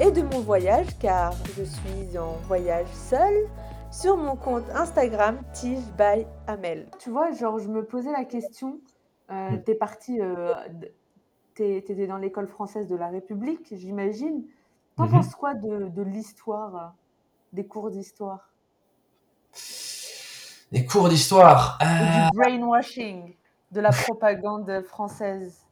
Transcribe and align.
et 0.00 0.10
de 0.10 0.22
mon 0.22 0.40
voyage 0.40 0.86
car 0.98 1.32
je 1.56 1.64
suis 1.64 2.18
en 2.18 2.32
voyage 2.46 2.88
seule 2.92 3.46
sur 3.90 4.16
mon 4.16 4.36
compte 4.36 4.68
Instagram 4.70 5.38
Tige 5.52 5.84
by 5.96 6.26
Amel. 6.46 6.88
Tu 6.98 7.10
vois, 7.10 7.32
genre 7.32 7.58
je 7.58 7.68
me 7.68 7.84
posais 7.84 8.12
la 8.12 8.24
question, 8.24 8.80
euh, 9.30 9.58
t'es 9.64 9.74
parti, 9.74 10.20
euh, 10.20 10.54
t'étais 11.54 12.06
dans 12.06 12.18
l'école 12.18 12.48
française 12.48 12.86
de 12.88 12.96
la 12.96 13.08
République, 13.08 13.74
j'imagine. 13.76 14.44
T'en 14.96 15.04
Mhm. 15.04 15.10
penses 15.12 15.34
quoi 15.34 15.54
de, 15.54 15.88
de 15.88 16.02
l'histoire, 16.02 16.76
euh, 16.76 16.88
des 17.52 17.66
cours 17.66 17.90
d'histoire? 17.90 18.52
Des 20.72 20.84
cours 20.84 21.08
d'histoire. 21.08 21.78
et 22.00 22.04
Euh, 22.04 22.28
du 22.30 22.36
brainwashing, 22.36 23.34
de 23.72 23.80
la 23.80 23.90
propagande 23.92 24.82
française 24.82 25.66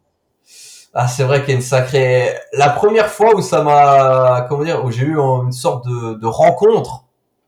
Ah, 0.98 1.08
c'est 1.08 1.24
vrai 1.24 1.40
qu'il 1.40 1.50
y 1.50 1.52
a 1.52 1.56
une 1.56 1.62
sacrée. 1.62 2.34
La 2.54 2.70
première 2.70 3.08
fois 3.08 3.34
où 3.34 3.42
ça 3.42 3.62
m'a, 3.62 4.46
comment 4.48 4.64
dire, 4.64 4.82
où 4.84 4.90
j'ai 4.90 5.04
eu 5.04 5.18
une 5.18 5.52
sorte 5.52 5.86
de, 5.86 6.14
de 6.14 6.26
rencontre 6.26 7.04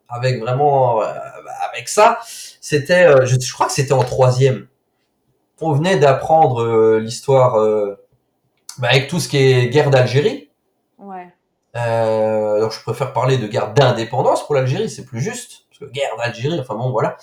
avec 0.09 0.39
vraiment, 0.41 1.01
euh, 1.01 1.07
avec 1.73 1.89
ça, 1.89 2.19
c'était, 2.61 3.07
euh, 3.07 3.25
je, 3.25 3.41
je 3.41 3.53
crois 3.55 3.67
que 3.67 3.73
c'était 3.73 3.93
en 3.93 4.05
troisième. 4.05 4.67
On 5.63 5.73
venait 5.73 5.99
d'apprendre 5.99 6.63
euh, 6.63 6.99
l'histoire 6.99 7.55
bah, 8.79 8.89
avec 8.91 9.09
tout 9.09 9.19
ce 9.19 9.29
qui 9.29 9.39
est 9.39 9.69
guerre 9.71 9.91
d'Algérie. 9.91 10.51
Ouais. 10.99 11.33
Euh, 11.77 12.57
alors 12.57 12.71
je 12.71 12.83
préfère 12.83 13.13
parler 13.13 13.39
de 13.39 13.47
guerre 13.47 13.73
d'indépendance 13.73 14.45
pour 14.45 14.55
l'Algérie, 14.55 14.89
c'est 14.89 15.05
plus 15.05 15.21
juste 15.21 15.67
parce 15.69 15.79
que 15.81 15.95
guerre 15.95 16.17
d'Algérie, 16.17 16.59
enfin 16.59 16.75
bon 16.75 16.91
voilà. 16.91 17.17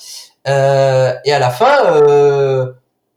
Euh, 0.47 1.13
et 1.25 1.33
à 1.33 1.39
la 1.39 1.49
fin, 1.49 1.85
euh, 1.85 2.71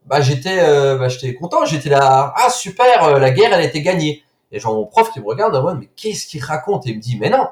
bah 0.09 0.21
j'étais, 0.21 0.57
euh, 0.59 0.97
bah, 0.97 1.07
j'étais 1.07 1.35
content, 1.35 1.65
j'étais 1.65 1.89
là, 1.89 2.33
ah 2.35 2.49
super, 2.49 3.03
euh, 3.03 3.19
la 3.19 3.29
guerre 3.29 3.53
elle 3.53 3.63
été 3.63 3.83
gagnée. 3.83 4.23
Et 4.51 4.59
genre 4.59 4.73
mon 4.73 4.87
prof 4.87 5.11
qui 5.11 5.19
me 5.19 5.25
regarde 5.27 5.55
en 5.55 5.61
mode 5.61 5.77
mais 5.79 5.89
qu'est-ce 5.95 6.25
qu'il 6.25 6.43
raconte? 6.43 6.87
Et 6.87 6.89
il 6.89 6.95
me 6.95 7.01
dit 7.01 7.17
mais 7.19 7.29
non. 7.29 7.47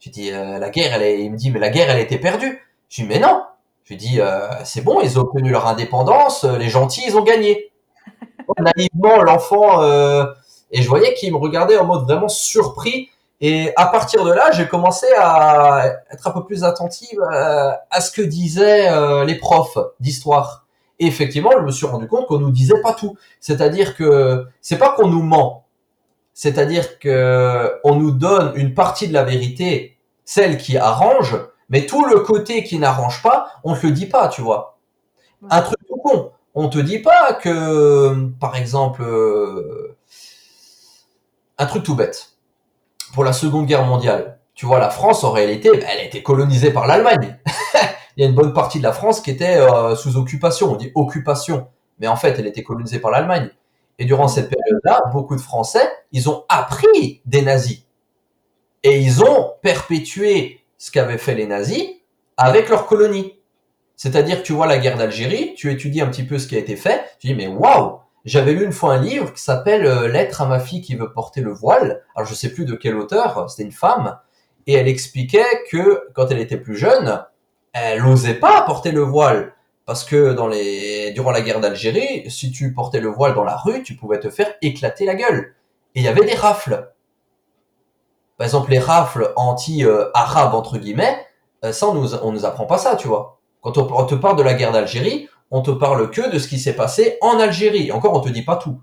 J'ai 0.00 0.10
dit 0.10 0.32
euh, 0.32 0.58
la 0.58 0.70
guerre 0.70 0.94
elle, 0.94 1.02
est... 1.02 1.22
il 1.22 1.30
me 1.30 1.36
dit 1.36 1.52
mais 1.52 1.60
la 1.60 1.70
guerre 1.70 1.88
elle 1.88 2.00
été 2.00 2.18
perdue. 2.18 2.60
Je 2.88 3.02
dis 3.02 3.08
mais 3.08 3.20
non. 3.20 3.44
Je 3.84 3.94
dis 3.94 4.20
euh, 4.20 4.48
c'est 4.64 4.82
bon, 4.82 5.00
ils 5.00 5.18
ont 5.20 5.22
obtenu 5.22 5.52
leur 5.52 5.68
indépendance, 5.68 6.42
les 6.42 6.68
gentils 6.68 7.04
ils 7.06 7.16
ont 7.16 7.22
gagné. 7.22 7.70
Naïvement 8.58 9.22
l'enfant 9.22 9.84
et 10.72 10.82
je 10.82 10.88
voyais 10.88 11.14
qu'il 11.14 11.32
me 11.32 11.38
regardait 11.38 11.78
en 11.78 11.84
mode 11.84 12.02
vraiment 12.02 12.28
surpris. 12.28 13.10
Et 13.40 13.72
à 13.76 13.86
partir 13.86 14.24
de 14.24 14.32
là, 14.32 14.50
j'ai 14.50 14.66
commencé 14.66 15.06
à 15.16 15.84
être 16.10 16.26
un 16.26 16.32
peu 16.32 16.44
plus 16.44 16.64
attentive 16.64 17.20
à 17.22 18.00
ce 18.00 18.10
que 18.10 18.22
disaient 18.22 18.90
les 19.24 19.36
profs 19.36 19.78
d'histoire. 20.00 20.66
Et 21.00 21.06
effectivement, 21.06 21.50
je 21.58 21.64
me 21.64 21.72
suis 21.72 21.86
rendu 21.86 22.06
compte 22.06 22.26
qu'on 22.26 22.38
nous 22.38 22.50
disait 22.50 22.80
pas 22.82 22.92
tout. 22.92 23.16
C'est-à-dire 23.40 23.96
que 23.96 24.46
c'est 24.60 24.78
pas 24.78 24.90
qu'on 24.90 25.08
nous 25.08 25.22
ment. 25.22 25.66
C'est-à-dire 26.34 26.98
que 26.98 27.74
on 27.84 27.96
nous 27.96 28.12
donne 28.12 28.52
une 28.54 28.74
partie 28.74 29.08
de 29.08 29.14
la 29.14 29.24
vérité, 29.24 29.96
celle 30.24 30.58
qui 30.58 30.76
arrange, 30.76 31.36
mais 31.70 31.86
tout 31.86 32.04
le 32.04 32.20
côté 32.20 32.62
qui 32.64 32.78
n'arrange 32.78 33.22
pas, 33.22 33.48
on 33.64 33.74
te 33.74 33.86
le 33.86 33.92
dit 33.92 34.06
pas, 34.06 34.28
tu 34.28 34.42
vois. 34.42 34.78
Ouais. 35.42 35.48
Un 35.50 35.62
truc 35.62 35.78
tout 35.88 35.96
con. 35.96 36.32
On 36.54 36.68
te 36.68 36.78
dit 36.78 36.98
pas 36.98 37.32
que, 37.32 38.28
par 38.38 38.56
exemple, 38.56 39.02
euh, 39.02 39.96
un 41.58 41.66
truc 41.66 41.82
tout 41.82 41.94
bête. 41.94 42.32
Pour 43.14 43.24
la 43.24 43.32
Seconde 43.32 43.66
Guerre 43.66 43.84
mondiale, 43.84 44.38
tu 44.54 44.66
vois, 44.66 44.78
la 44.78 44.90
France, 44.90 45.24
en 45.24 45.30
réalité, 45.30 45.70
elle 45.74 45.98
a 45.98 46.04
été 46.04 46.22
colonisée 46.22 46.72
par 46.72 46.86
l'Allemagne. 46.86 47.38
Il 48.16 48.22
y 48.22 48.26
a 48.26 48.28
une 48.28 48.34
bonne 48.34 48.52
partie 48.52 48.78
de 48.78 48.84
la 48.84 48.92
France 48.92 49.20
qui 49.20 49.30
était 49.30 49.56
euh, 49.56 49.94
sous 49.96 50.16
occupation. 50.16 50.72
On 50.72 50.76
dit 50.76 50.92
occupation, 50.94 51.68
mais 51.98 52.06
en 52.06 52.16
fait, 52.16 52.38
elle 52.38 52.46
était 52.46 52.62
colonisée 52.62 52.98
par 52.98 53.10
l'Allemagne. 53.10 53.50
Et 53.98 54.04
durant 54.04 54.28
cette 54.28 54.50
période-là, 54.50 55.02
beaucoup 55.12 55.36
de 55.36 55.40
Français, 55.40 55.86
ils 56.12 56.28
ont 56.28 56.44
appris 56.48 57.20
des 57.26 57.42
nazis. 57.42 57.84
Et 58.82 58.98
ils 58.98 59.22
ont 59.22 59.52
perpétué 59.60 60.60
ce 60.78 60.90
qu'avaient 60.90 61.18
fait 61.18 61.34
les 61.34 61.46
nazis 61.46 61.86
avec 62.38 62.70
leurs 62.70 62.86
colonies. 62.86 63.38
C'est-à-dire 63.96 64.38
que 64.38 64.46
tu 64.46 64.54
vois 64.54 64.66
la 64.66 64.78
guerre 64.78 64.96
d'Algérie, 64.96 65.52
tu 65.54 65.70
étudies 65.70 66.00
un 66.00 66.06
petit 66.06 66.22
peu 66.22 66.38
ce 66.38 66.46
qui 66.48 66.56
a 66.56 66.58
été 66.58 66.76
fait, 66.76 67.04
tu 67.18 67.26
dis 67.26 67.34
mais 67.34 67.46
waouh 67.46 67.98
J'avais 68.24 68.54
lu 68.54 68.64
une 68.64 68.72
fois 68.72 68.94
un 68.94 69.02
livre 69.02 69.34
qui 69.34 69.42
s'appelle 69.42 69.84
euh, 69.84 70.08
Lettre 70.08 70.40
à 70.40 70.46
ma 70.46 70.58
fille 70.58 70.80
qui 70.80 70.94
veut 70.94 71.12
porter 71.12 71.42
le 71.42 71.52
voile. 71.52 72.02
Alors 72.16 72.26
je 72.26 72.32
sais 72.32 72.50
plus 72.50 72.64
de 72.64 72.74
quel 72.74 72.96
auteur, 72.96 73.50
c'était 73.50 73.64
une 73.64 73.72
femme, 73.72 74.18
et 74.66 74.72
elle 74.72 74.88
expliquait 74.88 75.64
que 75.70 76.04
quand 76.14 76.28
elle 76.30 76.38
était 76.38 76.56
plus 76.56 76.76
jeune, 76.76 77.22
elle 77.72 78.02
n'osait 78.02 78.34
pas 78.34 78.62
porter 78.62 78.92
le 78.92 79.02
voile 79.02 79.54
parce 79.86 80.04
que 80.04 80.32
dans 80.32 80.46
les 80.46 81.12
durant 81.12 81.30
la 81.30 81.40
guerre 81.40 81.60
d'Algérie, 81.60 82.28
si 82.30 82.52
tu 82.52 82.72
portais 82.72 83.00
le 83.00 83.08
voile 83.08 83.34
dans 83.34 83.44
la 83.44 83.56
rue, 83.56 83.82
tu 83.82 83.96
pouvais 83.96 84.20
te 84.20 84.30
faire 84.30 84.52
éclater 84.62 85.04
la 85.04 85.14
gueule. 85.14 85.54
Et 85.94 86.00
il 86.00 86.04
y 86.04 86.08
avait 86.08 86.24
des 86.24 86.34
rafles. 86.34 86.92
Par 88.36 88.44
exemple, 88.44 88.70
les 88.70 88.78
rafles 88.78 89.32
anti-arabes 89.36 90.54
entre 90.54 90.78
guillemets, 90.78 91.26
euh, 91.64 91.72
ça 91.72 91.88
on 91.88 91.94
nous 91.94 92.14
on 92.14 92.32
nous 92.32 92.44
apprend 92.44 92.66
pas 92.66 92.78
ça, 92.78 92.96
tu 92.96 93.08
vois. 93.08 93.40
Quand 93.60 93.76
on, 93.76 94.06
te 94.06 94.14
parle 94.14 94.36
de 94.36 94.42
la 94.42 94.54
guerre 94.54 94.72
d'Algérie, 94.72 95.28
on 95.50 95.60
te 95.60 95.70
parle 95.70 96.10
que 96.10 96.30
de 96.30 96.38
ce 96.38 96.48
qui 96.48 96.58
s'est 96.58 96.76
passé 96.76 97.18
en 97.20 97.38
Algérie. 97.38 97.92
Encore, 97.92 98.14
on 98.14 98.20
te 98.20 98.30
dit 98.30 98.42
pas 98.42 98.56
tout. 98.56 98.80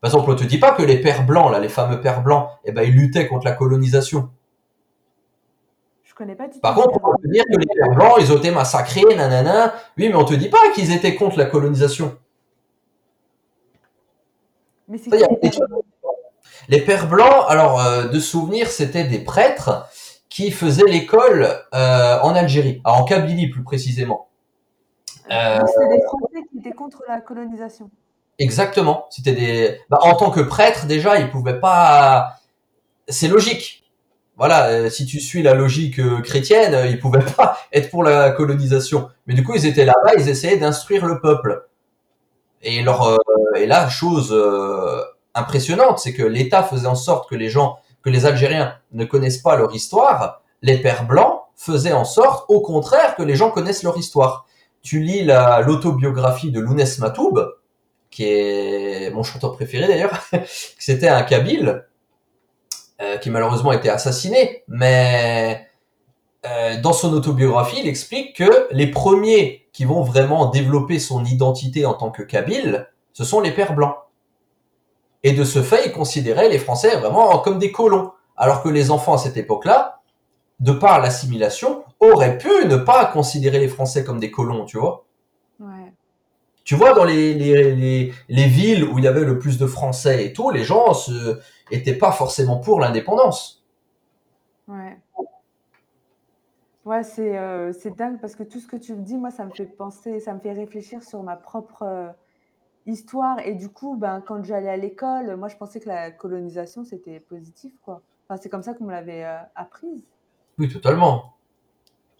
Par 0.00 0.10
exemple, 0.10 0.30
on 0.32 0.34
te 0.34 0.44
dit 0.44 0.58
pas 0.58 0.72
que 0.72 0.82
les 0.82 1.00
pères 1.00 1.24
blancs, 1.24 1.50
là, 1.50 1.60
les 1.60 1.68
fameux 1.68 2.00
pères 2.00 2.22
blancs, 2.22 2.48
eh 2.64 2.72
ben, 2.72 2.82
ils 2.82 2.92
luttaient 2.92 3.28
contre 3.28 3.46
la 3.46 3.52
colonisation. 3.52 4.28
Je 6.22 6.24
connais 6.24 6.36
pas 6.36 6.46
du 6.46 6.54
tout. 6.54 6.60
Par 6.60 6.76
contre, 6.76 7.00
on 7.02 7.16
peut 7.16 7.28
dire 7.28 7.42
que 7.52 7.58
les 7.58 7.66
pères 7.66 7.90
blancs, 7.96 8.14
ils 8.20 8.32
ont 8.32 8.36
été 8.36 8.52
massacrés, 8.52 9.02
nanana. 9.16 9.74
Oui, 9.98 10.08
mais 10.08 10.14
on 10.14 10.24
te 10.24 10.34
dit 10.34 10.48
pas 10.48 10.70
qu'ils 10.72 10.92
étaient 10.92 11.16
contre 11.16 11.36
la 11.36 11.46
colonisation. 11.46 12.16
Mais 14.86 14.98
c'est 14.98 15.10
les 16.68 16.80
pères 16.80 17.08
blancs 17.08 17.44
alors, 17.48 17.80
euh, 17.80 18.04
de 18.06 18.20
souvenir, 18.20 18.68
c'était 18.68 19.02
des 19.02 19.18
prêtres 19.18 19.88
qui 20.28 20.52
faisaient 20.52 20.86
l'école 20.86 21.48
euh, 21.74 22.20
en 22.20 22.36
Algérie, 22.36 22.80
en 22.84 23.02
Kabylie 23.02 23.48
plus 23.48 23.64
précisément. 23.64 24.28
Euh, 25.32 25.58
Donc, 25.58 25.68
c'est 25.74 25.88
des 25.88 26.02
Français 26.04 26.46
qui 26.52 26.58
étaient 26.58 26.70
contre 26.70 27.02
la 27.08 27.20
colonisation. 27.20 27.90
Exactement. 28.38 29.06
C'était 29.10 29.32
des. 29.32 29.80
Bah, 29.90 29.98
en 30.02 30.14
tant 30.14 30.30
que 30.30 30.40
prêtre, 30.40 30.86
déjà, 30.86 31.18
ils 31.18 31.30
pouvaient 31.30 31.58
pas. 31.58 32.34
C'est 33.08 33.28
logique. 33.28 33.81
Voilà, 34.36 34.68
euh, 34.68 34.90
si 34.90 35.04
tu 35.04 35.20
suis 35.20 35.42
la 35.42 35.54
logique 35.54 35.98
euh, 35.98 36.20
chrétienne, 36.20 36.74
euh, 36.74 36.86
ils 36.86 36.98
pouvaient 36.98 37.24
pas 37.36 37.58
être 37.72 37.90
pour 37.90 38.02
la 38.02 38.30
colonisation. 38.30 39.08
Mais 39.26 39.34
du 39.34 39.44
coup, 39.44 39.54
ils 39.54 39.66
étaient 39.66 39.84
là-bas, 39.84 40.14
ils 40.18 40.28
essayaient 40.28 40.56
d'instruire 40.56 41.06
le 41.06 41.20
peuple. 41.20 41.68
Et 42.62 42.82
leur 42.82 43.06
euh, 43.06 43.18
et 43.56 43.66
là, 43.66 43.88
chose 43.88 44.34
impressionnante, 45.34 45.98
c'est 45.98 46.14
que 46.14 46.22
l'État 46.22 46.62
faisait 46.62 46.86
en 46.86 46.94
sorte 46.94 47.28
que 47.28 47.34
les 47.34 47.50
gens, 47.50 47.78
que 48.02 48.10
les 48.10 48.24
Algériens 48.24 48.74
ne 48.92 49.04
connaissent 49.04 49.42
pas 49.42 49.56
leur 49.56 49.74
histoire. 49.74 50.42
Les 50.62 50.78
pères 50.78 51.06
blancs 51.06 51.40
faisaient 51.54 51.92
en 51.92 52.04
sorte, 52.04 52.46
au 52.48 52.60
contraire, 52.60 53.14
que 53.14 53.22
les 53.22 53.36
gens 53.36 53.50
connaissent 53.50 53.82
leur 53.82 53.98
histoire. 53.98 54.46
Tu 54.82 55.00
lis 55.00 55.24
la 55.24 55.60
l'autobiographie 55.60 56.50
de 56.50 56.60
Lounès 56.60 56.98
Matoub, 56.98 57.38
qui 58.10 58.24
est 58.24 59.10
mon 59.10 59.22
chanteur 59.22 59.52
préféré 59.52 59.86
d'ailleurs, 59.86 60.18
c'était 60.78 61.08
un 61.08 61.22
Kabyle 61.22 61.84
euh, 63.02 63.16
qui 63.16 63.30
malheureusement 63.30 63.70
a 63.70 63.76
été 63.76 63.90
assassiné, 63.90 64.62
mais 64.68 65.66
euh, 66.46 66.80
dans 66.80 66.92
son 66.92 67.12
autobiographie, 67.12 67.80
il 67.80 67.88
explique 67.88 68.36
que 68.36 68.68
les 68.70 68.86
premiers 68.86 69.68
qui 69.72 69.84
vont 69.84 70.02
vraiment 70.02 70.46
développer 70.46 70.98
son 70.98 71.24
identité 71.24 71.84
en 71.84 71.94
tant 71.94 72.10
que 72.10 72.22
Kabyle, 72.22 72.88
ce 73.12 73.24
sont 73.24 73.40
les 73.40 73.50
pères 73.50 73.74
blancs. 73.74 73.96
Et 75.24 75.32
de 75.32 75.44
ce 75.44 75.62
fait, 75.62 75.86
il 75.86 75.92
considérait 75.92 76.48
les 76.48 76.58
Français 76.58 76.96
vraiment 76.96 77.38
comme 77.38 77.58
des 77.58 77.72
colons, 77.72 78.12
alors 78.36 78.62
que 78.62 78.68
les 78.68 78.90
enfants 78.90 79.14
à 79.14 79.18
cette 79.18 79.36
époque-là, 79.36 80.00
de 80.60 80.72
par 80.72 81.00
l'assimilation, 81.00 81.84
auraient 81.98 82.38
pu 82.38 82.50
ne 82.66 82.76
pas 82.76 83.04
considérer 83.06 83.58
les 83.58 83.68
Français 83.68 84.04
comme 84.04 84.20
des 84.20 84.30
colons, 84.30 84.64
tu 84.64 84.78
vois. 84.78 85.06
Ouais. 85.60 85.92
Tu 86.64 86.76
vois, 86.76 86.92
dans 86.92 87.04
les, 87.04 87.34
les, 87.34 87.74
les, 87.74 88.12
les 88.28 88.46
villes 88.46 88.84
où 88.84 88.98
il 88.98 89.04
y 89.04 89.08
avait 89.08 89.24
le 89.24 89.38
plus 89.38 89.58
de 89.58 89.66
Français 89.66 90.24
et 90.24 90.32
tout, 90.32 90.50
les 90.50 90.62
gens 90.62 90.94
se, 90.94 91.40
étaient 91.74 91.96
pas 91.96 92.12
forcément 92.12 92.58
pour 92.58 92.80
l'indépendance. 92.80 93.64
Ouais. 94.68 94.98
Ouais, 96.84 97.04
c'est 97.04 97.38
euh, 97.38 97.72
dingue 97.96 98.20
parce 98.20 98.34
que 98.34 98.42
tout 98.42 98.58
ce 98.58 98.66
que 98.66 98.76
tu 98.76 98.94
me 98.94 99.02
dis, 99.02 99.16
moi, 99.16 99.30
ça 99.30 99.44
me 99.44 99.50
fait 99.50 99.66
penser, 99.66 100.18
ça 100.18 100.34
me 100.34 100.40
fait 100.40 100.52
réfléchir 100.52 101.02
sur 101.02 101.22
ma 101.22 101.36
propre 101.36 101.82
euh, 101.82 102.08
histoire. 102.86 103.38
Et 103.40 103.54
du 103.54 103.68
coup, 103.68 103.96
ben, 103.96 104.20
quand 104.20 104.44
j'allais 104.44 104.68
à 104.68 104.76
l'école, 104.76 105.36
moi, 105.36 105.48
je 105.48 105.56
pensais 105.56 105.78
que 105.78 105.88
la 105.88 106.10
colonisation, 106.10 106.84
c'était 106.84 107.20
positif, 107.20 107.72
quoi. 107.84 108.02
Enfin, 108.26 108.40
c'est 108.42 108.48
comme 108.48 108.62
ça 108.62 108.74
qu'on 108.74 108.84
me 108.84 108.90
l'avait 108.90 109.24
euh, 109.24 109.38
apprise. 109.54 110.04
Oui, 110.58 110.68
totalement. 110.68 111.34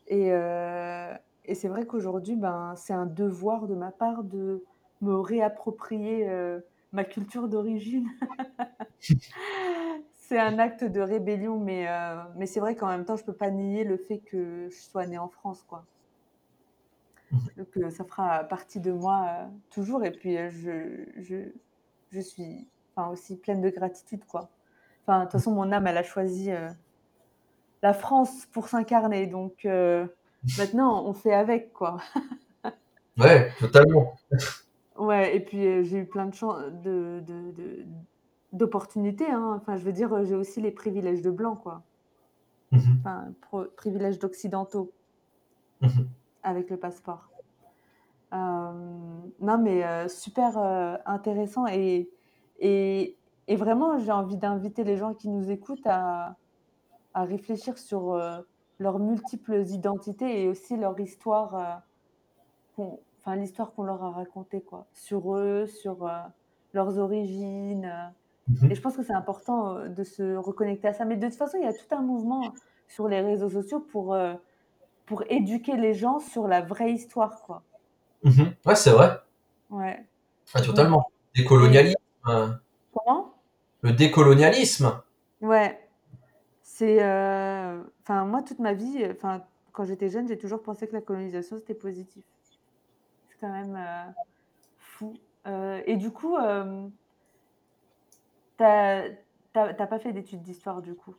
Et, 0.06 0.32
euh, 0.32 1.12
et 1.44 1.54
c'est 1.54 1.68
vrai 1.68 1.84
qu'aujourd'hui, 1.84 2.36
ben, 2.36 2.74
c'est 2.76 2.92
un 2.92 3.06
devoir 3.06 3.66
de 3.66 3.74
ma 3.74 3.90
part 3.90 4.22
de 4.22 4.64
me 5.00 5.18
réapproprier 5.18 6.28
ma 6.92 7.04
culture 7.04 7.48
d'origine. 7.48 8.08
c'est 10.14 10.38
un 10.38 10.58
acte 10.58 10.84
de 10.84 11.00
rébellion, 11.00 11.58
mais, 11.58 11.88
euh, 11.88 12.16
mais 12.36 12.46
c'est 12.46 12.60
vrai 12.60 12.74
qu'en 12.74 12.88
même 12.88 13.04
temps, 13.04 13.16
je 13.16 13.24
peux 13.24 13.32
pas 13.32 13.50
nier 13.50 13.84
le 13.84 13.96
fait 13.96 14.18
que 14.18 14.68
je 14.70 14.76
sois 14.76 15.06
née 15.06 15.18
en 15.18 15.28
France, 15.28 15.62
quoi. 15.62 15.84
Mhm. 17.30 17.66
Que 17.72 17.90
ça 17.90 18.04
fera 18.04 18.44
partie 18.44 18.80
de 18.80 18.92
moi 18.92 19.26
euh, 19.28 19.46
toujours. 19.70 20.04
Et 20.04 20.12
puis, 20.12 20.36
euh, 20.36 20.50
je, 20.50 21.22
je, 21.22 21.36
je 22.10 22.20
suis 22.20 22.68
enfin, 22.94 23.10
aussi 23.10 23.36
pleine 23.36 23.60
de 23.60 23.70
gratitude, 23.70 24.24
quoi. 24.26 24.50
Enfin, 25.06 25.20
de 25.20 25.24
toute 25.24 25.32
façon, 25.32 25.52
mon 25.52 25.72
âme, 25.72 25.86
elle 25.86 25.98
a 25.98 26.02
choisi 26.02 26.50
euh, 26.50 26.68
la 27.82 27.92
France 27.92 28.46
pour 28.52 28.68
s'incarner. 28.68 29.26
Donc, 29.26 29.64
euh, 29.64 30.06
maintenant, 30.58 31.04
on 31.06 31.12
fait 31.12 31.34
avec, 31.34 31.72
quoi. 31.72 31.98
Ouais, 33.18 33.52
totalement. 33.58 34.14
Ouais, 34.98 35.34
et 35.36 35.40
puis 35.40 35.66
euh, 35.66 35.82
j'ai 35.82 35.98
eu 35.98 36.06
plein 36.06 36.26
de 36.26 36.34
chance 36.34 36.60
de, 36.82 37.22
de, 37.26 37.50
de- 37.52 37.86
d'opportunités, 38.52 39.30
hein. 39.30 39.54
Enfin, 39.56 39.76
je 39.76 39.84
veux 39.84 39.92
dire, 39.92 40.12
euh, 40.12 40.24
j'ai 40.24 40.34
aussi 40.34 40.60
les 40.60 40.70
privilèges 40.70 41.22
de 41.22 41.30
blanc, 41.30 41.56
quoi. 41.56 41.82
Mhm. 42.72 42.98
Enfin, 43.00 43.32
pro- 43.40 43.64
privilèges 43.76 44.18
d'occidentaux 44.18 44.92
Mhm. 45.80 46.08
avec 46.42 46.70
le 46.70 46.76
passeport. 46.76 47.28
Euh, 48.34 48.72
non, 49.40 49.58
mais 49.58 50.08
super 50.08 50.56
intéressant 51.06 51.66
et, 51.66 52.08
et, 52.60 53.16
et 53.48 53.56
vraiment, 53.56 53.98
j'ai 53.98 54.12
envie 54.12 54.36
d'inviter 54.36 54.84
les 54.84 54.96
gens 54.96 55.12
qui 55.12 55.28
nous 55.28 55.50
écoutent 55.50 55.86
à, 55.86 56.36
à 57.14 57.24
réfléchir 57.24 57.76
sur 57.76 58.18
leurs 58.78 58.98
multiples 58.98 59.64
identités 59.66 60.42
et 60.44 60.48
aussi 60.48 60.76
leur 60.76 60.98
histoire, 60.98 61.82
qu'on- 62.76 63.00
enfin 63.24 63.36
l'histoire 63.36 63.72
qu'on 63.72 63.84
leur 63.84 64.02
a 64.02 64.10
racontée, 64.10 64.60
quoi, 64.60 64.86
sur 64.92 65.34
eux, 65.36 65.66
sur 65.66 66.06
euh, 66.06 66.10
leurs 66.74 66.98
origines. 66.98 67.86
euh. 67.86 68.08
Mhm. 68.48 68.72
Et 68.72 68.74
je 68.74 68.80
pense 68.80 68.96
que 68.96 69.02
c'est 69.04 69.12
important 69.12 69.76
euh, 69.76 69.88
de 69.88 70.02
se 70.04 70.34
reconnecter 70.36 70.88
à 70.88 70.92
ça. 70.92 71.04
Mais 71.04 71.16
de 71.16 71.26
toute 71.28 71.36
façon, 71.36 71.58
il 71.58 71.64
y 71.64 71.68
a 71.68 71.72
tout 71.72 71.94
un 71.94 72.02
mouvement 72.02 72.52
sur 72.88 73.06
les 73.08 73.20
réseaux 73.20 73.48
sociaux 73.50 73.80
pour, 73.80 74.14
euh, 74.14 74.34
pour 75.06 75.22
éduquer 75.30 75.76
les 75.76 75.94
gens 75.94 76.18
sur 76.18 76.48
la 76.48 76.60
vraie 76.60 76.92
histoire, 76.92 77.40
quoi. 77.42 77.62
Mhm. 78.24 78.52
Ouais, 78.66 78.74
c'est 78.76 78.90
vrai. 78.90 79.18
Ouais. 79.70 80.04
Donc, 80.54 80.64
totalement. 80.66 81.10
Décolonialisme. 81.36 81.96
euh, 82.28 82.48
comment? 82.92 83.32
Le 83.82 83.92
décolonialisme. 83.92 85.00
Ouais. 85.40 85.78
C'est, 86.62 87.02
euh, 87.02 87.80
enfin, 88.02 88.24
moi, 88.24 88.42
toute 88.42 88.58
ma 88.58 88.72
vie, 88.74 89.02
euh, 89.02 89.12
enfin, 89.16 89.42
quand 89.72 89.84
j'étais 89.84 90.08
jeune, 90.08 90.26
j'ai 90.28 90.38
toujours 90.38 90.62
pensé 90.62 90.86
que 90.88 90.92
la 90.94 91.00
colonisation, 91.00 91.56
c'était 91.58 91.74
positif. 91.74 92.24
Quand 93.42 93.50
même 93.50 93.76
euh, 93.76 94.04
fou. 94.78 95.14
Euh, 95.48 95.80
et 95.84 95.96
du 95.96 96.12
coup, 96.12 96.36
euh, 96.36 96.86
t'as, 98.56 99.02
t'as, 99.52 99.86
pas 99.88 99.98
fait 99.98 100.12
d'études 100.12 100.42
d'histoire, 100.42 100.80
du 100.80 100.94
coup? 100.94 101.16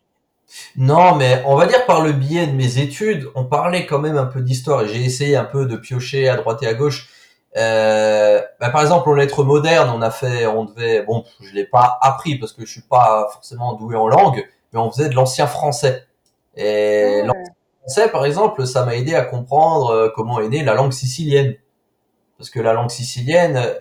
Non, 0.77 1.15
mais 1.15 1.43
on 1.45 1.57
va 1.57 1.65
dire 1.65 1.85
par 1.85 2.01
le 2.01 2.13
biais 2.13 2.47
de 2.47 2.53
mes 2.53 2.79
études, 2.79 3.29
on 3.35 3.43
parlait 3.43 3.85
quand 3.85 3.99
même 3.99 4.15
un 4.15 4.25
peu 4.25 4.39
d'histoire 4.39 4.83
et 4.83 4.87
j'ai 4.87 5.03
essayé 5.03 5.35
un 5.35 5.43
peu 5.43 5.65
de 5.65 5.75
piocher 5.75 6.29
à 6.29 6.37
droite 6.37 6.63
et 6.63 6.67
à 6.67 6.73
gauche. 6.73 7.09
Euh, 7.57 8.41
bah, 8.57 8.69
par 8.69 8.83
exemple, 8.83 9.09
en 9.09 9.15
lettres 9.15 9.43
modernes, 9.43 9.91
on 9.93 10.01
a 10.01 10.09
fait, 10.09 10.45
on 10.47 10.63
devait, 10.63 11.03
bon, 11.03 11.25
je 11.41 11.53
l'ai 11.53 11.65
pas 11.65 11.99
appris 12.01 12.37
parce 12.37 12.53
que 12.53 12.65
je 12.65 12.71
suis 12.71 12.83
pas 12.83 13.27
forcément 13.33 13.73
doué 13.73 13.97
en 13.97 14.07
langue, 14.07 14.47
mais 14.71 14.79
on 14.79 14.89
faisait 14.89 15.09
de 15.09 15.15
l'ancien 15.15 15.45
français. 15.45 16.07
Et 16.55 17.19
Ah 17.21 17.27
l'ancien 17.27 17.53
français, 17.81 18.11
par 18.13 18.25
exemple, 18.25 18.65
ça 18.65 18.85
m'a 18.85 18.95
aidé 18.95 19.13
à 19.13 19.25
comprendre 19.25 20.13
comment 20.15 20.39
est 20.39 20.47
née 20.47 20.63
la 20.63 20.73
langue 20.73 20.93
sicilienne. 20.93 21.57
Parce 22.43 22.49
que 22.49 22.59
la 22.59 22.73
langue 22.73 22.89
sicilienne, 22.89 23.73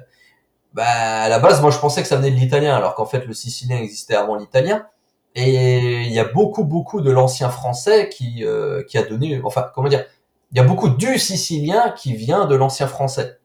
bah, 0.73 0.85
à 0.87 1.29
la 1.29 1.41
base, 1.41 1.61
moi, 1.61 1.73
je 1.73 1.79
pensais 1.81 2.01
que 2.01 2.07
ça 2.07 2.15
venait 2.15 2.31
de 2.31 2.37
l'italien, 2.37 2.77
alors 2.77 2.95
qu'en 2.95 3.07
fait, 3.07 3.27
le 3.27 3.35
sicilien 3.35 3.77
existait 3.79 4.15
avant 4.15 4.37
l'italien. 4.37 4.87
Et 5.35 6.03
il 6.03 6.13
y 6.13 6.21
a 6.21 6.25
beaucoup, 6.25 6.63
beaucoup 6.63 7.01
de 7.01 7.11
l'ancien 7.11 7.49
français 7.49 8.09
qui, 8.09 8.45
euh, 8.45 8.85
qui 8.85 8.99
a 8.99 9.03
donné, 9.03 9.41
enfin, 9.43 9.69
comment 9.75 9.89
dire, 9.89 10.05
il 10.53 10.59
y 10.59 10.61
a 10.61 10.63
beaucoup 10.63 10.91
du 10.91 11.19
sicilien 11.19 11.91
qui 11.91 12.15
vient 12.15 12.45
de 12.45 12.55
l'ancien 12.55 12.87
français. 12.87 13.41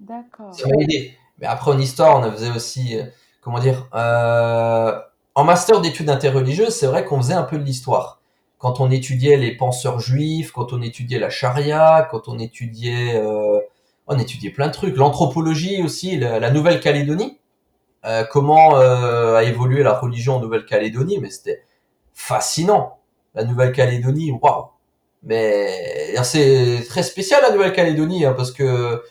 D'accord. 0.00 0.54
Ça 0.54 0.68
m'a 0.68 0.82
aidé. 0.82 1.16
Mais 1.38 1.46
après, 1.46 1.70
en 1.70 1.78
histoire, 1.78 2.18
on 2.18 2.30
faisait 2.30 2.50
aussi, 2.50 3.00
euh, 3.00 3.04
comment 3.40 3.58
dire, 3.58 3.88
euh, 3.94 5.00
en 5.34 5.44
master 5.44 5.80
d'études 5.80 6.10
interreligieuses, 6.10 6.76
c'est 6.76 6.88
vrai 6.88 7.06
qu'on 7.06 7.16
faisait 7.22 7.32
un 7.32 7.44
peu 7.44 7.56
de 7.56 7.64
l'histoire. 7.64 8.20
Quand 8.64 8.80
on 8.80 8.90
étudiait 8.90 9.36
les 9.36 9.54
penseurs 9.54 10.00
juifs, 10.00 10.50
quand 10.50 10.72
on 10.72 10.80
étudiait 10.80 11.18
la 11.18 11.28
charia, 11.28 12.08
quand 12.10 12.28
on 12.28 12.38
étudiait, 12.38 13.14
euh, 13.14 13.60
on 14.06 14.18
étudiait 14.18 14.52
plein 14.52 14.68
de 14.68 14.72
trucs. 14.72 14.96
L'anthropologie 14.96 15.82
aussi, 15.82 16.16
la, 16.16 16.50
Nouvelle-Calédonie, 16.50 17.38
euh, 18.06 18.24
comment 18.24 18.78
euh, 18.78 19.36
a 19.36 19.42
évolué 19.42 19.82
la 19.82 19.92
religion 19.92 20.36
en 20.36 20.40
Nouvelle-Calédonie, 20.40 21.18
mais 21.18 21.28
c'était 21.28 21.62
fascinant. 22.14 23.00
La 23.34 23.44
Nouvelle-Calédonie, 23.44 24.32
waouh. 24.32 24.68
Mais 25.24 26.14
c'est 26.22 26.86
très 26.88 27.02
spécial 27.02 27.42
la 27.42 27.50
Nouvelle-Calédonie, 27.50 28.24
hein, 28.24 28.32
parce 28.32 28.50
que 28.50 29.04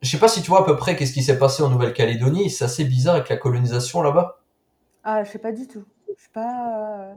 je 0.00 0.08
sais 0.08 0.18
pas 0.18 0.28
si 0.28 0.40
tu 0.40 0.48
vois 0.48 0.62
à 0.62 0.64
peu 0.64 0.78
près 0.78 0.96
qu'est-ce 0.96 1.12
qui 1.12 1.22
s'est 1.22 1.38
passé 1.38 1.62
en 1.62 1.68
Nouvelle-Calédonie. 1.68 2.48
C'est 2.48 2.64
assez 2.64 2.84
bizarre 2.84 3.16
avec 3.16 3.28
la 3.28 3.36
colonisation 3.36 4.00
là-bas. 4.00 4.40
Ah, 5.04 5.22
je 5.22 5.32
sais 5.32 5.38
pas 5.38 5.52
du 5.52 5.68
tout. 5.68 5.84
Je 6.08 6.22
sais 6.22 6.30
pas. 6.32 7.12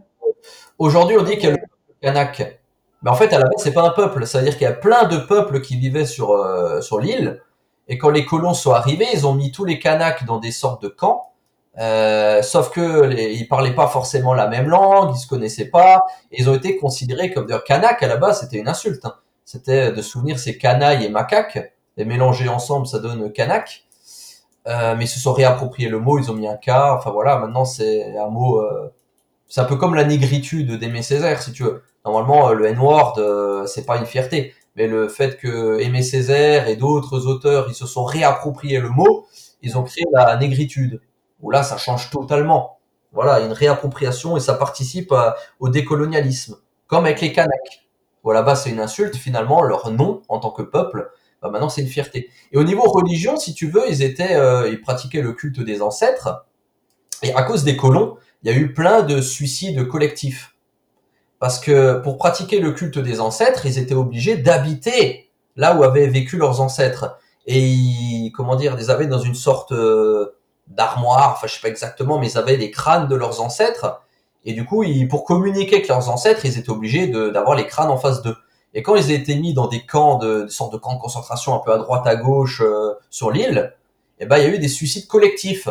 Aujourd'hui, 0.78 1.18
on 1.18 1.24
dit 1.24 1.38
qu'il 1.38 1.50
y 1.50 1.52
a 1.52 1.56
le 1.56 1.60
kanak. 2.02 2.60
Mais 3.04 3.10
en 3.10 3.16
fait, 3.16 3.34
à 3.34 3.40
la 3.40 3.46
base, 3.46 3.64
c'est 3.64 3.74
pas 3.74 3.84
un 3.84 3.92
peuple. 3.92 4.26
C'est-à-dire 4.26 4.54
qu'il 4.54 4.64
y 4.64 4.68
a 4.68 4.74
plein 4.74 5.06
de 5.06 5.18
peuples 5.18 5.62
qui 5.62 5.78
vivaient 5.78 6.06
sur, 6.06 6.32
euh, 6.32 6.82
sur 6.82 7.00
l'île. 7.00 7.42
Et 7.88 7.98
quand 7.98 8.10
les 8.10 8.26
colons 8.26 8.54
sont 8.54 8.72
arrivés, 8.72 9.08
ils 9.14 9.26
ont 9.26 9.34
mis 9.34 9.52
tous 9.52 9.66
les 9.66 9.80
Kanaks 9.80 10.26
dans 10.26 10.38
des 10.38 10.52
sortes 10.52 10.82
de 10.84 10.88
camps. 10.88 11.32
Euh, 11.78 12.42
sauf 12.44 12.70
que 12.70 13.02
les, 13.04 13.34
ils 13.34 13.48
parlaient 13.48 13.74
pas 13.74 13.88
forcément 13.88 14.34
la 14.34 14.48
même 14.48 14.68
langue, 14.68 15.12
ils 15.16 15.20
se 15.20 15.28
connaissaient 15.28 15.70
pas. 15.70 16.04
Et 16.32 16.42
ils 16.42 16.50
ont 16.50 16.54
été 16.54 16.78
considérés 16.78 17.32
comme 17.32 17.48
d'ailleurs 17.48 17.64
Kanak 17.64 18.04
à 18.04 18.08
la 18.08 18.18
base, 18.18 18.42
c'était 18.42 18.58
une 18.58 18.68
insulte. 18.68 19.04
hein. 19.06 19.16
C'était 19.46 19.92
de 19.92 20.02
souvenir 20.02 20.38
ces 20.40 20.58
canailles 20.58 21.06
et 21.06 21.10
macaques. 21.10 21.74
Et 21.98 22.06
mélangés 22.06 22.50
ensemble, 22.50 22.88
ça 22.88 23.00
donne 23.00 23.32
Kanak. 23.32 23.86
Euh, 24.68 24.96
mais 24.96 25.06
ils 25.06 25.08
se 25.08 25.20
sont 25.20 25.34
réappropriés 25.34 25.90
le 25.90 26.00
mot, 26.00 26.20
ils 26.20 26.30
ont 26.30 26.36
mis 26.36 26.48
un 26.48 26.56
K. 26.58 26.70
Enfin 26.70 27.10
voilà, 27.12 27.38
maintenant 27.40 27.66
c'est 27.66 28.18
un 28.18 28.28
mot. 28.28 28.62
Euh, 29.52 29.54
c'est 29.54 29.62
un 29.62 29.66
peu 29.66 29.76
comme 29.76 29.96
la 29.96 30.04
négritude 30.06 30.80
d'Aimé 30.80 31.02
Césaire, 31.02 31.42
si 31.42 31.52
tu 31.52 31.64
veux. 31.64 31.84
Normalement, 32.06 32.50
euh, 32.50 32.54
le 32.54 32.66
N-word, 32.68 33.16
euh, 33.18 33.66
c'est 33.66 33.86
pas 33.86 33.98
une 33.98 34.06
fierté. 34.06 34.54
Mais 34.76 34.88
le 34.88 35.10
fait 35.10 35.38
que 35.38 35.80
Aimé 35.82 36.02
Césaire 36.02 36.68
et 36.68 36.78
d'autres 36.78 37.28
auteurs, 37.28 37.68
ils 37.70 37.76
se 37.76 37.86
sont 37.86 38.06
réappropriés 38.06 38.80
le 38.80 38.90
mot, 38.90 39.28
ils 39.62 39.78
ont 39.78 39.84
créé 39.84 40.06
la 40.14 40.38
négritude. 40.38 41.02
Où 41.42 41.52
là, 41.52 41.64
ça 41.64 41.78
change 41.78 42.10
totalement. 42.10 42.80
Voilà, 43.12 43.42
une 43.42 43.52
réappropriation 43.52 44.38
et 44.38 44.40
ça 44.40 44.54
participe 44.54 45.12
à- 45.12 45.36
au 45.60 45.70
décolonialisme. 45.70 46.58
Comme 46.88 47.06
avec 47.06 47.22
les 47.22 47.34
Kanaks. 47.34 47.88
Où 48.24 48.32
là-bas, 48.32 48.56
c'est 48.56 48.70
une 48.70 48.80
insulte, 48.80 49.16
finalement, 49.16 49.64
leur 49.64 49.92
nom 49.92 50.22
en 50.30 50.40
tant 50.40 50.52
que 50.52 50.62
peuple, 50.62 51.12
bah, 51.42 51.50
maintenant 51.50 51.70
c'est 51.70 51.82
une 51.82 51.88
fierté. 51.88 52.30
Et 52.52 52.58
au 52.58 52.64
niveau 52.64 52.84
religion, 52.84 53.36
si 53.38 53.54
tu 53.56 53.68
veux, 53.70 53.90
ils 53.90 54.04
étaient, 54.04 54.36
euh, 54.36 54.70
ils 54.70 54.80
pratiquaient 54.82 55.24
le 55.24 55.34
culte 55.34 55.60
des 55.60 55.82
ancêtres. 55.82 56.46
Et 57.24 57.34
à 57.34 57.44
cause 57.44 57.64
des 57.64 57.78
colons, 57.78 58.18
il 58.44 58.52
y 58.52 58.56
a 58.56 58.58
eu 58.58 58.74
plein 58.74 59.04
de 59.04 59.22
suicides 59.22 59.88
collectifs. 59.88 60.56
Parce 61.40 61.60
que 61.60 62.00
pour 62.00 62.18
pratiquer 62.18 62.60
le 62.60 62.72
culte 62.72 63.00
des 63.00 63.20
ancêtres, 63.20 63.66
ils 63.66 63.80
étaient 63.80 63.96
obligés 63.96 64.38
d'habiter 64.38 65.30
là 65.56 65.76
où 65.76 65.84
avaient 65.84 66.08
vécu 66.08 66.38
leurs 66.38 66.62
ancêtres. 66.62 67.18
Et 67.48 67.60
ils, 67.60 68.32
comment 68.32 68.56
dire, 68.56 68.76
ils 68.80 68.92
avaient 68.92 69.08
dans 69.08 69.20
une 69.20 69.36
sorte 69.36 69.72
euh, 69.72 70.38
d'armoire, 70.68 71.34
enfin 71.34 71.48
je 71.48 71.56
sais 71.56 71.62
pas 71.62 71.68
exactement, 71.68 72.20
mais 72.20 72.30
ils 72.30 72.38
avaient 72.38 72.58
les 72.58 72.70
crânes 72.70 73.08
de 73.08 73.16
leurs 73.16 73.42
ancêtres. 73.42 74.02
Et 74.46 74.54
du 74.54 74.66
coup, 74.66 74.84
ils, 74.84 75.08
pour 75.08 75.24
communiquer 75.24 75.78
avec 75.78 75.88
leurs 75.88 76.10
ancêtres, 76.10 76.46
ils 76.46 76.58
étaient 76.58 76.70
obligés 76.70 77.08
d'avoir 77.08 77.56
les 77.56 77.66
crânes 77.66 77.90
en 77.90 77.98
face 77.98 78.22
d'eux. 78.22 78.38
Et 78.74 78.84
quand 78.84 78.96
ils 78.96 79.12
étaient 79.12 79.36
mis 79.36 79.54
dans 79.54 79.68
des 79.68 79.86
camps, 79.86 80.18
de, 80.18 80.44
des 80.44 80.50
sortes 80.50 80.74
de 80.74 80.78
camps 80.78 80.96
de 80.96 81.02
concentration 81.02 81.56
un 81.56 81.60
peu 81.60 81.74
à 81.74 81.78
droite 81.78 82.08
à 82.08 82.16
gauche 82.16 82.62
euh, 82.62 82.94
sur 83.10 83.32
l'île, 83.32 83.74
eh 84.20 84.26
ben 84.26 84.38
il 84.38 84.44
y 84.44 84.46
a 84.46 84.50
eu 84.50 84.60
des 84.60 84.68
suicides 84.68 85.08
collectifs 85.08 85.68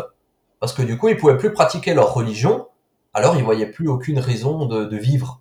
parce 0.61 0.73
que 0.73 0.83
du 0.83 0.97
coup 0.97 1.09
ils 1.09 1.17
pouvaient 1.17 1.39
plus 1.39 1.53
pratiquer 1.53 1.95
leur 1.95 2.15
religion, 2.15 2.69
alors 3.13 3.37
ils 3.37 3.45
voyaient 3.45 3.71
plus 3.71 3.89
aucune 3.89 4.19
raison 4.19 4.67
de, 4.67 4.85
de 4.85 4.97
vivre. 4.97 5.41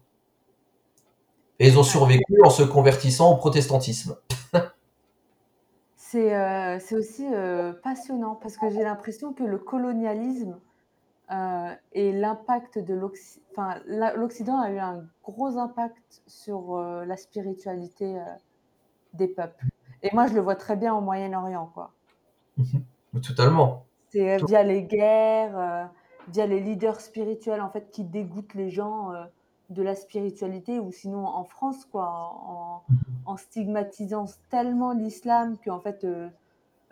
Et 1.59 1.67
ils 1.67 1.77
ont 1.77 1.83
survécu 1.83 2.41
en 2.43 2.49
se 2.49 2.63
convertissant 2.63 3.33
au 3.33 3.35
protestantisme. 3.35 4.15
C'est 6.11 6.35
euh, 6.35 6.79
c'est 6.79 6.95
aussi 6.95 7.27
euh, 7.31 7.71
passionnant 7.71 8.33
parce 8.33 8.57
que 8.57 8.71
j'ai 8.71 8.81
l'impression 8.81 9.31
que 9.31 9.43
le 9.43 9.59
colonialisme 9.59 10.57
euh, 11.29 11.71
et 11.93 12.11
l'impact 12.11 12.79
de 12.79 12.95
l'Occident, 12.95 14.59
a 14.59 14.71
eu 14.71 14.79
un 14.79 15.03
gros 15.23 15.59
impact 15.59 16.23
sur 16.25 16.75
la 16.81 17.15
spiritualité 17.15 18.19
des 19.13 19.27
peuples. 19.27 19.63
Et 20.01 20.09
moi, 20.11 20.25
je 20.25 20.33
le 20.33 20.41
vois 20.41 20.55
très 20.55 20.75
bien 20.75 20.95
au 20.95 21.01
Moyen-Orient, 21.01 21.69
quoi. 21.75 21.91
Totalement. 23.21 23.85
C'est 24.09 24.35
euh, 24.35 24.45
via 24.45 24.63
les 24.63 24.83
guerres, 24.83 25.57
euh, 25.57 25.85
via 26.27 26.45
les 26.47 26.59
leaders 26.59 26.99
spirituels 27.01 27.61
en 27.61 27.69
fait 27.69 27.91
qui 27.91 28.03
dégoûtent 28.03 28.53
les 28.53 28.69
gens 28.69 29.11
de 29.69 29.83
la 29.83 29.95
spiritualité 29.95 30.79
ou 30.79 30.91
sinon 30.91 31.25
en 31.25 31.43
France 31.43 31.85
quoi 31.85 32.07
en, 32.07 32.83
en 33.25 33.37
stigmatisant 33.37 34.25
tellement 34.49 34.93
l'islam 34.93 35.57
qu'en 35.63 35.79
fait 35.79 36.05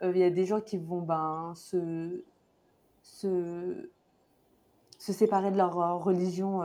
il 0.03 0.17
y 0.17 0.23
a 0.23 0.29
des 0.29 0.45
gens 0.45 0.61
qui 0.61 0.77
vont 0.77 1.01
ben 1.01 1.53
se 1.55 2.23
se, 3.03 3.89
se 4.99 5.13
séparer 5.13 5.51
de 5.51 5.57
leur 5.57 6.03
religion 6.03 6.61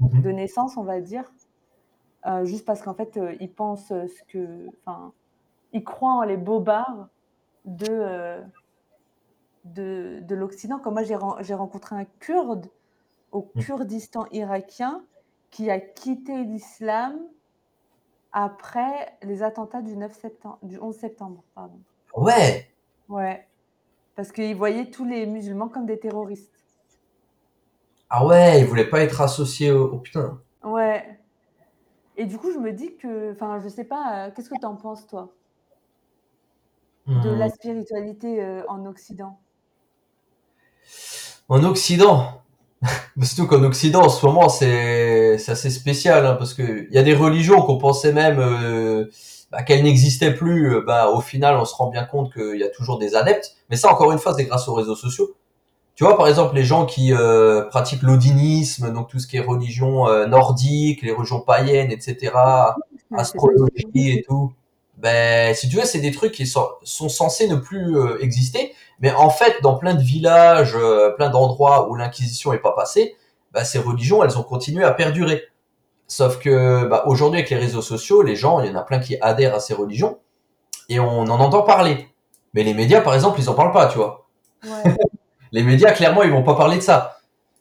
Mhm. 0.00 0.22
de 0.22 0.30
naissance, 0.30 0.76
on 0.76 0.82
va 0.82 1.00
dire, 1.00 1.24
euh, 2.26 2.44
juste 2.44 2.64
parce 2.64 2.82
qu'en 2.82 2.94
fait, 2.94 3.16
euh, 3.16 3.34
ils 3.40 3.52
pensent 3.52 3.88
ce 3.88 4.22
que, 4.28 4.68
enfin, 4.84 5.12
ils 5.72 5.84
croient 5.84 6.14
en 6.14 6.22
les 6.22 6.36
bobards 6.36 7.08
de 7.64 7.86
euh, 7.90 8.42
de, 9.64 10.20
de 10.22 10.34
l'Occident. 10.34 10.78
Comme 10.78 10.94
moi, 10.94 11.02
j'ai 11.04 11.16
ren- 11.16 11.36
j'ai 11.40 11.54
rencontré 11.54 11.96
un 11.96 12.04
Kurde 12.20 12.70
au 13.32 13.42
Mhm. 13.54 13.64
Kurdistan 13.64 14.26
irakien 14.32 15.04
qui 15.50 15.70
a 15.70 15.80
quitté 15.80 16.44
l'islam 16.44 17.18
après 18.32 19.16
les 19.22 19.42
attentats 19.42 19.80
du 19.80 19.96
9 19.96 20.12
septembre, 20.14 20.58
du 20.62 20.78
11 20.78 20.96
septembre, 20.96 21.42
pardon. 21.54 21.82
Ouais. 22.16 22.74
Ouais, 23.08 23.48
parce 24.16 24.32
qu'il 24.32 24.56
voyait 24.56 24.90
tous 24.90 25.04
les 25.06 25.26
musulmans 25.26 25.68
comme 25.68 25.86
des 25.86 26.00
terroristes. 26.00 26.64
Ah 28.08 28.24
ouais, 28.26 28.60
il 28.60 28.66
voulait 28.66 28.88
pas 28.88 29.02
être 29.02 29.20
associé 29.20 29.70
au, 29.70 29.84
au 29.92 29.98
putain. 29.98 30.40
Ouais. 30.64 31.20
Et 32.16 32.26
du 32.26 32.38
coup, 32.38 32.50
je 32.52 32.58
me 32.58 32.72
dis 32.72 32.96
que, 32.96 33.32
enfin, 33.32 33.60
je 33.60 33.68
sais 33.68 33.84
pas, 33.84 34.28
euh, 34.28 34.30
qu'est-ce 34.32 34.50
que 34.50 34.56
tu 34.56 34.66
en 34.66 34.76
penses, 34.76 35.06
toi, 35.06 35.36
de 37.16 37.30
Hmm. 37.30 37.34
la 37.34 37.48
spiritualité 37.50 38.44
euh, 38.44 38.62
en 38.68 38.86
Occident? 38.86 39.40
En 41.48 41.64
Occident, 41.64 42.42
surtout 43.22 43.46
qu'en 43.46 43.62
Occident, 43.64 44.02
en 44.04 44.08
ce 44.08 44.24
moment, 44.26 44.48
c'est 44.48 45.36
assez 45.48 45.70
spécial, 45.70 46.26
hein, 46.26 46.34
parce 46.34 46.54
que 46.54 46.86
il 46.88 46.94
y 46.94 46.98
a 46.98 47.02
des 47.02 47.14
religions 47.14 47.62
qu'on 47.62 47.78
pensait 47.78 48.12
même 48.12 48.38
euh, 48.40 49.06
bah, 49.52 49.62
qu'elles 49.62 49.82
n'existaient 49.84 50.34
plus. 50.34 50.74
euh, 50.76 50.82
Bah, 50.86 51.08
au 51.10 51.20
final, 51.20 51.56
on 51.56 51.64
se 51.64 51.74
rend 51.74 51.88
bien 51.90 52.04
compte 52.04 52.32
qu'il 52.32 52.58
y 52.58 52.64
a 52.64 52.70
toujours 52.70 52.98
des 52.98 53.14
adeptes. 53.16 53.56
Mais 53.70 53.76
ça, 53.76 53.90
encore 53.92 54.12
une 54.12 54.18
fois, 54.18 54.34
c'est 54.34 54.44
grâce 54.44 54.68
aux 54.68 54.74
réseaux 54.74 54.96
sociaux. 54.96 55.34
Tu 55.96 56.04
vois, 56.04 56.16
par 56.16 56.28
exemple, 56.28 56.56
les 56.56 56.64
gens 56.64 56.86
qui 56.86 57.12
euh, 57.14 57.62
pratiquent 57.64 58.02
l'odinisme, 58.02 58.92
donc 58.92 59.08
tout 59.08 59.18
ce 59.20 59.26
qui 59.28 59.36
est 59.38 59.40
religion 59.40 60.08
euh, 60.08 60.26
nordique, 60.26 61.02
les 61.02 61.12
religions 61.12 61.40
païennes, 61.40 61.92
etc., 61.92 62.74
astrologie 63.16 64.10
et 64.10 64.22
tout. 64.26 64.52
Ben, 65.04 65.54
si 65.54 65.68
tu 65.68 65.76
veux, 65.76 65.84
c'est 65.84 66.00
des 66.00 66.12
trucs 66.12 66.32
qui 66.32 66.46
sont, 66.46 66.66
sont 66.82 67.10
censés 67.10 67.46
ne 67.46 67.56
plus 67.56 67.94
euh, 67.94 68.16
exister, 68.22 68.74
mais 69.00 69.12
en 69.12 69.28
fait, 69.28 69.56
dans 69.62 69.74
plein 69.74 69.92
de 69.92 70.00
villages, 70.00 70.74
euh, 70.74 71.10
plein 71.10 71.28
d'endroits 71.28 71.90
où 71.90 71.94
l'Inquisition 71.94 72.54
est 72.54 72.58
pas 72.58 72.72
passée, 72.72 73.14
ben, 73.52 73.64
ces 73.64 73.78
religions, 73.78 74.24
elles 74.24 74.38
ont 74.38 74.42
continué 74.42 74.82
à 74.82 74.92
perdurer. 74.92 75.42
Sauf 76.08 76.38
que 76.38 76.86
bah, 76.86 77.04
aujourd'hui, 77.04 77.40
avec 77.40 77.50
les 77.50 77.58
réseaux 77.58 77.82
sociaux, 77.82 78.22
les 78.22 78.34
gens, 78.34 78.60
il 78.60 78.70
y 78.70 78.74
en 78.74 78.76
a 78.76 78.82
plein 78.82 78.98
qui 78.98 79.18
adhèrent 79.20 79.54
à 79.54 79.60
ces 79.60 79.74
religions 79.74 80.20
et 80.88 80.98
on 80.98 81.20
en 81.20 81.38
entend 81.38 81.64
parler. 81.64 82.08
Mais 82.54 82.62
les 82.62 82.72
médias, 82.72 83.02
par 83.02 83.12
exemple, 83.12 83.38
ils 83.38 83.50
en 83.50 83.54
parlent 83.54 83.72
pas, 83.72 83.88
tu 83.88 83.98
vois. 83.98 84.26
Ouais. 84.64 84.96
Les 85.52 85.62
médias, 85.62 85.92
clairement, 85.92 86.24
ils 86.24 86.32
vont 86.32 86.42
pas 86.42 86.56
parler 86.56 86.78
de 86.78 86.82
ça. 86.82 87.18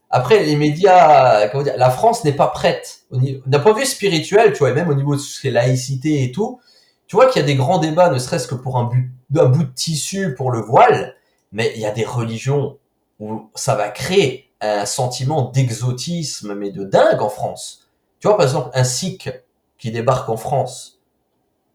Après, 0.09 0.43
les 0.43 0.55
médias, 0.55 1.47
comment 1.49 1.63
dire, 1.63 1.75
la 1.77 1.91
France 1.91 2.23
n'est 2.23 2.33
pas 2.33 2.47
prête. 2.47 3.01
D'un 3.11 3.59
point 3.59 3.73
de 3.73 3.79
vue 3.79 3.85
spirituel, 3.85 4.53
tu 4.53 4.59
vois, 4.59 4.71
et 4.71 4.73
même 4.73 4.89
au 4.89 4.95
niveau 4.95 5.15
de 5.15 5.19
ce 5.19 5.39
qui 5.39 5.49
est 5.49 5.51
laïcité 5.51 6.23
et 6.23 6.31
tout, 6.31 6.59
tu 7.07 7.15
vois 7.15 7.27
qu'il 7.27 7.41
y 7.41 7.43
a 7.43 7.47
des 7.47 7.55
grands 7.55 7.79
débats, 7.79 8.09
ne 8.09 8.17
serait-ce 8.17 8.47
que 8.47 8.55
pour 8.55 8.77
un, 8.77 8.89
un 9.35 9.45
bout 9.45 9.63
de 9.63 9.73
tissu 9.73 10.35
pour 10.35 10.51
le 10.51 10.59
voile, 10.59 11.15
mais 11.51 11.71
il 11.75 11.81
y 11.81 11.85
a 11.85 11.91
des 11.91 12.05
religions 12.05 12.77
où 13.19 13.49
ça 13.55 13.75
va 13.75 13.89
créer 13.89 14.49
un 14.61 14.85
sentiment 14.85 15.51
d'exotisme, 15.51 16.55
mais 16.55 16.71
de 16.71 16.83
dingue 16.83 17.21
en 17.21 17.29
France. 17.29 17.89
Tu 18.19 18.27
vois, 18.27 18.37
par 18.37 18.45
exemple, 18.45 18.69
un 18.73 18.83
sikh 18.83 19.29
qui 19.77 19.91
débarque 19.91 20.29
en 20.29 20.37
France. 20.37 21.01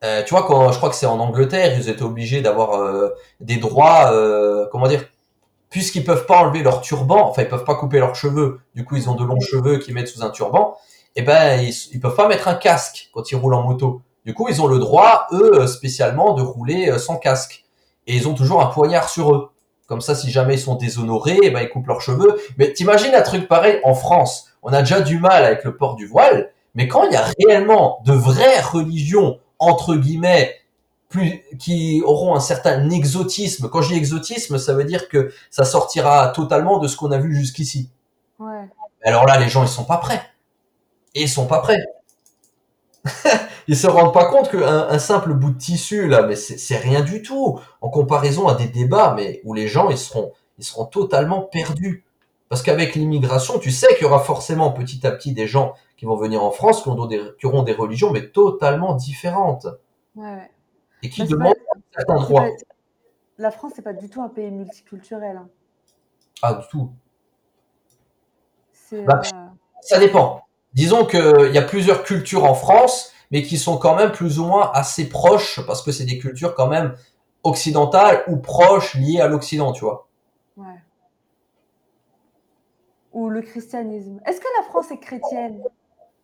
Euh, 0.04 0.22
tu 0.22 0.30
vois, 0.30 0.44
quand 0.46 0.72
je 0.72 0.76
crois 0.78 0.90
que 0.90 0.96
c'est 0.96 1.06
en 1.06 1.18
Angleterre, 1.18 1.76
ils 1.78 1.88
étaient 1.88 2.02
obligés 2.02 2.40
d'avoir 2.40 2.80
euh, 2.80 3.10
des 3.40 3.56
droits, 3.56 4.12
euh, 4.12 4.66
comment 4.70 4.88
dire, 4.88 5.04
puisqu'ils 5.70 6.04
peuvent 6.04 6.24
pas 6.24 6.38
enlever 6.38 6.62
leur 6.62 6.80
turban, 6.80 7.28
enfin 7.28 7.42
ils 7.42 7.48
peuvent 7.48 7.64
pas 7.64 7.74
couper 7.74 7.98
leurs 7.98 8.14
cheveux, 8.14 8.60
du 8.74 8.84
coup 8.84 8.96
ils 8.96 9.10
ont 9.10 9.14
de 9.14 9.24
longs 9.24 9.40
cheveux 9.40 9.78
qu'ils 9.78 9.94
mettent 9.94 10.08
sous 10.08 10.22
un 10.22 10.30
turban, 10.30 10.76
et 11.16 11.22
ben 11.22 11.60
ils, 11.60 11.74
ils 11.92 12.00
peuvent 12.00 12.14
pas 12.14 12.28
mettre 12.28 12.48
un 12.48 12.54
casque 12.54 13.10
quand 13.12 13.30
ils 13.30 13.36
roulent 13.36 13.54
en 13.54 13.62
moto. 13.62 14.00
Du 14.24 14.34
coup 14.34 14.48
ils 14.48 14.60
ont 14.60 14.66
le 14.66 14.78
droit 14.78 15.26
eux 15.32 15.66
spécialement 15.66 16.34
de 16.34 16.42
rouler 16.42 16.90
euh, 16.90 16.98
sans 16.98 17.16
casque, 17.16 17.64
et 18.06 18.16
ils 18.16 18.28
ont 18.28 18.34
toujours 18.34 18.62
un 18.62 18.66
poignard 18.66 19.08
sur 19.08 19.34
eux. 19.34 19.50
Comme 19.86 20.00
ça, 20.02 20.14
si 20.14 20.30
jamais 20.30 20.54
ils 20.54 20.60
sont 20.60 20.74
déshonorés, 20.74 21.38
eh 21.42 21.50
ben 21.50 21.60
ils 21.62 21.70
coupent 21.70 21.86
leurs 21.86 22.02
cheveux. 22.02 22.38
Mais 22.58 22.72
t'imagines 22.72 23.14
un 23.14 23.22
truc 23.22 23.48
pareil 23.48 23.80
en 23.84 23.94
France 23.94 24.48
On 24.62 24.72
a 24.72 24.80
déjà 24.80 25.00
du 25.00 25.18
mal 25.18 25.44
avec 25.44 25.64
le 25.64 25.76
port 25.76 25.96
du 25.96 26.06
voile, 26.06 26.52
mais 26.74 26.88
quand 26.88 27.04
il 27.04 27.12
y 27.12 27.16
a 27.16 27.24
réellement 27.38 28.00
de 28.04 28.12
vraies 28.12 28.60
religions 28.60 29.38
entre 29.58 29.96
guillemets 29.96 30.54
plus 31.08 31.42
qui 31.58 32.02
auront 32.04 32.34
un 32.34 32.40
certain 32.40 32.90
exotisme. 32.90 33.68
Quand 33.68 33.82
je 33.82 33.88
dis 33.88 33.98
exotisme, 33.98 34.58
ça 34.58 34.74
veut 34.74 34.84
dire 34.84 35.08
que 35.08 35.32
ça 35.50 35.64
sortira 35.64 36.28
totalement 36.28 36.78
de 36.78 36.88
ce 36.88 36.96
qu'on 36.96 37.10
a 37.12 37.18
vu 37.18 37.34
jusqu'ici. 37.34 37.90
Ouais. 38.38 38.68
Alors 39.02 39.24
là, 39.26 39.38
les 39.38 39.48
gens, 39.48 39.62
ils 39.62 39.68
sont 39.68 39.84
pas 39.84 39.96
prêts. 39.96 40.22
Et 41.14 41.22
ils 41.22 41.28
sont 41.28 41.46
pas 41.46 41.60
prêts. 41.60 41.82
Ils 43.68 43.76
se 43.76 43.86
rendent 43.86 44.12
pas 44.12 44.26
compte 44.26 44.50
qu'un 44.50 44.88
un 44.88 44.98
simple 44.98 45.34
bout 45.34 45.50
de 45.50 45.58
tissu, 45.58 46.08
là, 46.08 46.22
mais 46.22 46.36
c'est 46.36 46.76
rien 46.76 47.00
du 47.02 47.22
tout. 47.22 47.58
En 47.80 47.88
comparaison 47.90 48.48
à 48.48 48.54
des 48.54 48.68
débats, 48.68 49.14
mais 49.16 49.40
où 49.44 49.54
les 49.54 49.68
gens, 49.68 49.90
ils 49.90 49.98
seront, 49.98 50.32
ils 50.58 50.64
seront 50.64 50.86
totalement 50.86 51.42
perdus. 51.42 52.04
Parce 52.48 52.62
qu'avec 52.62 52.94
l'immigration, 52.94 53.58
tu 53.58 53.70
sais 53.70 53.88
qu'il 53.94 54.02
y 54.02 54.04
aura 54.06 54.20
forcément 54.20 54.72
petit 54.72 55.06
à 55.06 55.10
petit 55.12 55.32
des 55.34 55.46
gens 55.46 55.74
qui 55.98 56.06
vont 56.06 56.16
venir 56.16 56.42
en 56.42 56.50
France, 56.50 56.82
qui 56.82 56.88
auront 56.88 57.06
des, 57.06 57.22
qui 57.38 57.46
auront 57.46 57.62
des 57.62 57.74
religions, 57.74 58.10
mais 58.10 58.28
totalement 58.30 58.94
différentes. 58.94 59.66
Ouais, 60.16 60.24
ouais. 60.24 60.50
Et 61.02 61.10
qui 61.10 61.24
demandent 61.24 61.54
pas- 61.54 61.80
certains 61.96 62.14
droits. 62.22 62.42
pas- 62.42 62.48
La 63.38 63.50
France, 63.50 63.72
c'est 63.76 63.82
pas 63.82 63.92
du 63.92 64.08
tout 64.08 64.22
un 64.22 64.28
pays 64.30 64.50
multiculturel. 64.50 65.36
hein. 65.36 65.48
Ah, 66.42 66.54
du 66.54 66.66
tout. 66.68 66.90
Bah, 68.92 69.20
euh, 69.22 69.46
Ça 69.82 69.98
dépend. 69.98 70.42
Disons 70.78 71.06
qu'il 71.06 71.50
y 71.52 71.58
a 71.58 71.62
plusieurs 71.62 72.04
cultures 72.04 72.44
en 72.44 72.54
France, 72.54 73.12
mais 73.32 73.42
qui 73.42 73.58
sont 73.58 73.78
quand 73.78 73.96
même 73.96 74.12
plus 74.12 74.38
ou 74.38 74.44
moins 74.44 74.70
assez 74.74 75.08
proches, 75.08 75.58
parce 75.66 75.82
que 75.82 75.90
c'est 75.90 76.04
des 76.04 76.18
cultures 76.18 76.54
quand 76.54 76.68
même 76.68 76.94
occidentales 77.42 78.22
ou 78.28 78.36
proches 78.36 78.94
liées 78.94 79.20
à 79.20 79.26
l'Occident, 79.26 79.72
tu 79.72 79.84
vois. 79.84 80.06
ouais. 80.56 80.80
Ou 83.12 83.28
le 83.28 83.42
christianisme. 83.42 84.20
Est-ce 84.24 84.38
que 84.38 84.46
la 84.56 84.68
France 84.68 84.92
est 84.92 85.00
chrétienne? 85.00 85.64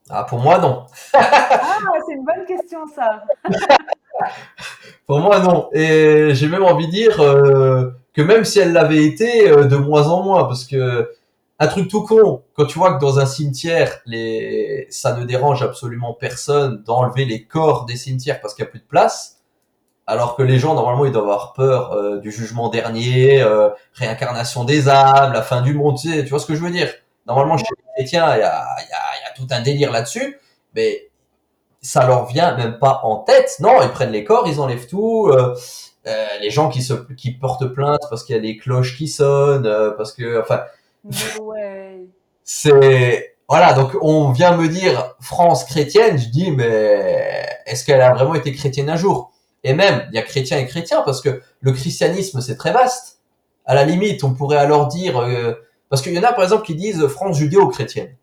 Ah, 0.08 0.22
pour 0.22 0.38
moi, 0.38 0.58
non. 0.58 0.86
Ah, 1.14 1.80
c'est 2.06 2.14
une 2.14 2.24
bonne 2.24 2.46
question, 2.46 2.86
ça. 2.94 3.24
Pour 5.08 5.18
moi, 5.18 5.40
non. 5.40 5.68
Et 5.72 6.28
j'ai 6.32 6.46
même 6.46 6.62
envie 6.62 6.86
de 6.86 6.92
dire 6.92 7.20
euh, 7.20 7.90
que 8.12 8.22
même 8.22 8.44
si 8.44 8.60
elle 8.60 8.72
l'avait 8.72 9.04
été, 9.04 9.50
euh, 9.50 9.64
de 9.64 9.74
moins 9.74 10.06
en 10.06 10.22
moins, 10.22 10.44
parce 10.44 10.64
que 10.64 11.10
un 11.58 11.66
truc 11.68 11.88
tout 11.88 12.02
con, 12.04 12.42
quand 12.54 12.66
tu 12.66 12.78
vois 12.78 12.94
que 12.94 13.00
dans 13.00 13.18
un 13.18 13.26
cimetière, 13.26 14.00
les... 14.06 14.86
ça 14.90 15.16
ne 15.16 15.24
dérange 15.24 15.62
absolument 15.62 16.12
personne 16.12 16.82
d'enlever 16.82 17.24
les 17.24 17.44
corps 17.44 17.84
des 17.86 17.96
cimetières 17.96 18.40
parce 18.40 18.54
qu'il 18.54 18.64
n'y 18.64 18.68
a 18.68 18.70
plus 18.70 18.80
de 18.80 18.86
place, 18.86 19.42
alors 20.06 20.36
que 20.36 20.42
les 20.42 20.58
gens, 20.58 20.74
normalement, 20.74 21.04
ils 21.06 21.12
doivent 21.12 21.24
avoir 21.24 21.52
peur 21.54 21.92
euh, 21.92 22.18
du 22.18 22.30
jugement 22.30 22.68
dernier, 22.68 23.40
euh, 23.40 23.70
réincarnation 23.94 24.64
des 24.64 24.88
âmes, 24.88 25.32
la 25.32 25.42
fin 25.42 25.62
du 25.62 25.74
monde, 25.74 25.96
tu, 25.98 26.10
sais, 26.10 26.24
tu 26.24 26.30
vois 26.30 26.40
ce 26.40 26.46
que 26.46 26.54
je 26.54 26.60
veux 26.60 26.70
dire? 26.70 26.92
Normalement, 27.26 27.56
chez 27.56 27.64
les 27.70 27.92
chrétiens, 27.94 28.36
il 28.36 28.40
y 28.40 28.42
a, 28.42 28.64
tout 29.36 29.46
un 29.50 29.62
délire 29.62 29.90
là-dessus, 29.90 30.38
mais 30.74 31.10
ça 31.80 32.06
leur 32.06 32.26
vient 32.26 32.56
même 32.56 32.78
pas 32.78 33.00
en 33.04 33.16
tête. 33.18 33.56
Non, 33.60 33.82
ils 33.82 33.90
prennent 33.90 34.12
les 34.12 34.24
corps, 34.24 34.46
ils 34.46 34.60
enlèvent 34.60 34.86
tout. 34.86 35.28
euh, 35.28 35.54
euh, 36.06 36.26
les 36.42 36.50
gens 36.50 36.68
qui 36.68 36.86
qui 37.16 37.32
portent 37.32 37.66
plainte 37.66 38.00
parce 38.10 38.24
qu'il 38.24 38.36
y 38.36 38.38
a 38.38 38.42
des 38.42 38.58
cloches 38.58 38.96
qui 38.98 39.08
sonnent, 39.08 39.66
euh, 39.66 39.90
parce 39.92 40.12
que 40.12 40.40
enfin 40.40 40.64
No 41.04 41.44
way. 41.44 42.08
c'est 42.42 43.36
voilà 43.48 43.74
donc 43.74 43.94
on 44.00 44.32
vient 44.32 44.56
me 44.56 44.68
dire 44.68 45.14
France 45.20 45.64
chrétienne, 45.64 46.18
je 46.18 46.28
dis 46.28 46.50
mais 46.50 47.46
est-ce 47.66 47.84
qu'elle 47.84 48.00
a 48.00 48.14
vraiment 48.14 48.34
été 48.34 48.52
chrétienne 48.52 48.88
un 48.88 48.96
jour? 48.96 49.32
Et 49.64 49.74
même 49.74 50.06
il 50.10 50.16
y 50.16 50.18
a 50.18 50.22
chrétien 50.22 50.58
et 50.58 50.66
chrétien 50.66 51.02
parce 51.02 51.20
que 51.20 51.42
le 51.60 51.72
christianisme 51.72 52.40
c'est 52.40 52.56
très 52.56 52.72
vaste. 52.72 53.20
À 53.66 53.74
la 53.74 53.84
limite, 53.84 54.24
on 54.24 54.34
pourrait 54.34 54.58
alors 54.58 54.88
dire 54.88 55.18
euh, 55.18 55.54
parce 55.88 56.02
qu'il 56.02 56.12
y 56.12 56.18
en 56.18 56.22
a 56.22 56.32
par 56.32 56.44
exemple 56.44 56.66
qui 56.66 56.74
disent 56.74 57.06
France 57.06 57.38
judéo-chrétienne. 57.38 58.14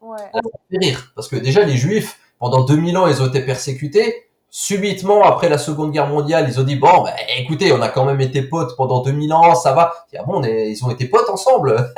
Ouais. 0.00 0.18
Ça 0.18 0.40
fait 0.70 0.78
rire 0.78 1.12
parce 1.14 1.28
que 1.28 1.36
déjà 1.36 1.62
les 1.64 1.76
juifs 1.76 2.18
pendant 2.38 2.64
2000 2.64 2.96
ans 2.96 3.06
ils 3.06 3.22
ont 3.22 3.28
été 3.28 3.42
persécutés 3.42 4.29
subitement 4.50 5.22
après 5.22 5.48
la 5.48 5.58
seconde 5.58 5.92
guerre 5.92 6.08
mondiale 6.08 6.46
ils 6.48 6.58
ont 6.58 6.64
dit 6.64 6.76
bon 6.76 7.02
bah, 7.04 7.12
écoutez 7.38 7.72
on 7.72 7.80
a 7.80 7.88
quand 7.88 8.04
même 8.04 8.20
été 8.20 8.42
potes 8.42 8.76
pendant 8.76 9.00
2000 9.02 9.32
ans 9.32 9.54
ça 9.54 9.72
va 9.72 9.92
ah 10.18 10.22
bon 10.24 10.38
on 10.40 10.42
est- 10.44 10.70
ils 10.70 10.84
ont 10.84 10.90
été 10.90 11.06
potes 11.06 11.28
ensemble 11.30 11.92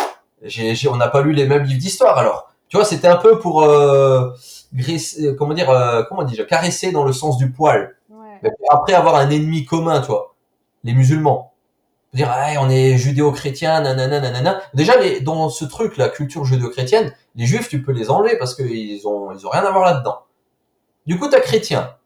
on 0.90 0.96
n'a 0.96 1.08
pas 1.08 1.22
lu 1.22 1.32
les 1.32 1.46
mêmes 1.46 1.64
livres 1.64 1.80
d'histoire 1.80 2.18
alors 2.18 2.48
tu 2.68 2.76
vois 2.76 2.86
c'était 2.86 3.08
un 3.08 3.16
peu 3.16 3.38
pour 3.38 3.62
euh, 3.62 4.30
graisser- 4.74 5.34
comment 5.36 5.54
dire 5.54 5.70
euh, 5.70 6.02
comment 6.08 6.22
dit 6.22 6.38
caresser 6.48 6.92
dans 6.92 7.04
le 7.04 7.12
sens 7.12 7.36
du 7.38 7.50
poil 7.50 7.96
Ouais. 8.10 8.38
mais 8.42 8.50
pour 8.58 8.72
après 8.72 8.92
avoir 8.94 9.16
un 9.16 9.28
ennemi 9.30 9.64
commun 9.64 10.00
tu 10.00 10.06
vois 10.08 10.34
les 10.84 10.92
musulmans 10.92 11.52
dire 12.14 12.32
hey, 12.32 12.56
on 12.56 12.70
est 12.70 12.96
judéo-chrétien, 12.96 13.82
nanana, 13.82 14.20
nanana. 14.20 14.58
Déjà, 14.72 14.96
les, 14.98 15.20
dans 15.20 15.50
ce 15.50 15.66
truc, 15.66 15.98
la 15.98 16.08
culture 16.08 16.46
judéo-chrétienne, 16.46 17.12
les 17.34 17.44
juifs, 17.44 17.68
tu 17.68 17.82
peux 17.82 17.92
les 17.92 18.10
enlever 18.10 18.38
parce 18.38 18.54
qu'ils 18.54 19.06
ont, 19.06 19.32
ils 19.32 19.46
ont 19.46 19.50
rien 19.50 19.64
à 19.64 19.70
voir 19.70 19.84
là-dedans. 19.84 20.20
Du 21.06 21.18
coup, 21.18 21.28
t'as 21.28 21.40
chrétien. 21.40 21.96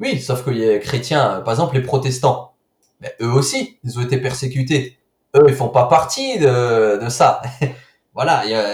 Oui, 0.00 0.20
sauf 0.20 0.44
qu'il 0.44 0.58
y 0.58 0.68
a 0.68 0.78
chrétiens, 0.78 1.42
par 1.44 1.54
exemple 1.54 1.76
les 1.76 1.82
protestants. 1.82 2.54
Mais 3.00 3.14
eux 3.20 3.32
aussi, 3.32 3.78
ils 3.84 3.98
ont 3.98 4.02
été 4.02 4.18
persécutés. 4.18 4.98
Eux, 5.36 5.44
ils 5.48 5.54
font 5.54 5.68
pas 5.68 5.86
partie 5.86 6.38
de, 6.38 6.98
de 7.02 7.08
ça. 7.08 7.42
voilà. 8.14 8.44
Y 8.46 8.54
a, 8.54 8.64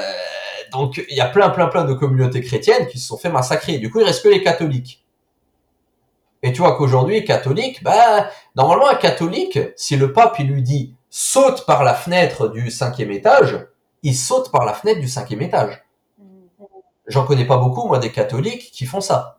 donc, 0.72 1.02
il 1.08 1.16
y 1.16 1.20
a 1.20 1.26
plein, 1.26 1.50
plein, 1.50 1.66
plein 1.68 1.84
de 1.84 1.94
communautés 1.94 2.40
chrétiennes 2.42 2.86
qui 2.86 2.98
se 2.98 3.08
sont 3.08 3.18
fait 3.18 3.30
massacrer. 3.30 3.78
Du 3.78 3.90
coup, 3.90 4.00
il 4.00 4.04
reste 4.04 4.22
que 4.22 4.28
les 4.28 4.42
catholiques. 4.42 5.04
Et 6.42 6.52
tu 6.52 6.60
vois 6.60 6.76
qu'aujourd'hui, 6.76 7.24
catholique, 7.24 7.82
bah, 7.82 8.30
normalement, 8.54 8.88
un 8.88 8.94
catholique, 8.94 9.58
si 9.76 9.96
le 9.96 10.12
pape, 10.12 10.38
il 10.38 10.48
lui 10.48 10.62
dit, 10.62 10.94
saute 11.10 11.66
par 11.66 11.82
la 11.84 11.94
fenêtre 11.94 12.48
du 12.48 12.70
cinquième 12.70 13.10
étage, 13.10 13.66
il 14.02 14.14
saute 14.14 14.52
par 14.52 14.64
la 14.64 14.72
fenêtre 14.72 15.00
du 15.00 15.08
cinquième 15.08 15.42
étage. 15.42 15.82
J'en 17.06 17.24
connais 17.24 17.46
pas 17.46 17.56
beaucoup, 17.56 17.86
moi, 17.86 17.98
des 17.98 18.12
catholiques 18.12 18.70
qui 18.70 18.86
font 18.86 19.00
ça. 19.00 19.37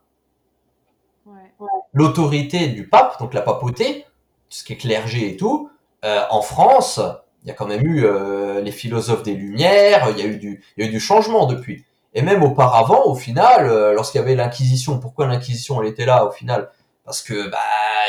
L'autorité 1.94 2.68
du 2.68 2.88
pape, 2.88 3.20
donc 3.20 3.34
la 3.34 3.42
papauté, 3.42 4.06
ce 4.50 4.64
qui 4.64 4.74
est 4.74 4.78
clergé 4.78 5.30
et 5.30 5.38
tout, 5.38 5.70
euh, 6.06 6.22
en 6.30 6.42
France, 6.42 7.00
il 7.44 7.48
y 7.48 7.52
a 7.52 7.54
quand 7.54 7.68
même 7.68 7.86
eu 7.86 8.06
euh, 8.06 8.62
les 8.62 8.72
philosophes 8.72 9.24
des 9.24 9.34
Lumières, 9.34 10.10
il 10.12 10.20
y 10.20 10.22
a 10.22 10.26
eu 10.26 10.38
du, 10.38 10.64
il 10.78 10.84
y 10.84 10.88
a 10.88 10.90
eu 10.90 10.92
du 10.92 11.00
changement 11.00 11.46
depuis. 11.46 11.86
Et 12.14 12.22
même 12.22 12.44
auparavant, 12.44 13.06
au 13.06 13.16
final, 13.16 13.68
euh, 13.68 13.94
lorsqu'il 13.94 14.20
y 14.20 14.24
avait 14.24 14.36
l'Inquisition, 14.36 15.00
pourquoi 15.00 15.28
l'Inquisition 15.28 15.82
elle 15.82 15.90
était 15.90 16.06
là 16.06 16.26
au 16.26 16.32
final? 16.32 16.70
Parce 17.06 17.22
que 17.22 17.50
bah 17.50 17.58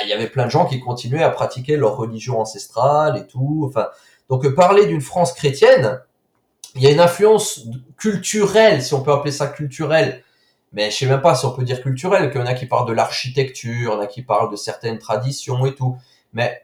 il 0.02 0.08
y 0.08 0.12
avait 0.12 0.28
plein 0.28 0.46
de 0.46 0.50
gens 0.50 0.66
qui 0.66 0.80
continuaient 0.80 1.22
à 1.22 1.30
pratiquer 1.30 1.76
leur 1.76 1.96
religion 1.96 2.40
ancestrale 2.40 3.16
et 3.16 3.26
tout. 3.26 3.64
Enfin, 3.66 3.88
donc 4.28 4.46
parler 4.54 4.87
d'une 4.87 5.00
France 5.00 5.32
chrétienne, 5.32 6.00
il 6.75 6.82
y 6.82 6.87
a 6.87 6.90
une 6.90 7.00
influence 7.00 7.66
culturelle, 7.96 8.82
si 8.82 8.94
on 8.94 9.02
peut 9.02 9.12
appeler 9.12 9.32
ça 9.32 9.46
culturelle, 9.49 10.22
mais 10.73 10.91
je 10.91 10.97
sais 10.97 11.07
même 11.07 11.21
pas 11.21 11.35
si 11.35 11.45
on 11.47 11.53
peut 11.53 11.65
dire 11.65 11.83
culturelle, 11.83 12.31
qu'il 12.31 12.41
y 12.41 12.45
en 12.45 12.47
a 12.47 12.55
qui 12.55 12.67
parlent 12.67 12.89
de 12.89 12.93
l'architecture, 12.93 13.97
il 13.99 14.03
a 14.03 14.07
qui 14.07 14.23
parlent 14.23 14.50
de 14.50 14.57
certaines 14.57 14.99
traditions 14.99 15.67
et 15.67 15.75
tout. 15.75 15.97
Mais 16.33 16.62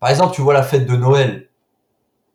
par 0.00 0.10
exemple, 0.10 0.34
tu 0.34 0.42
vois 0.42 0.54
la 0.54 0.62
fête 0.62 0.86
de 0.86 0.96
Noël, 0.96 1.48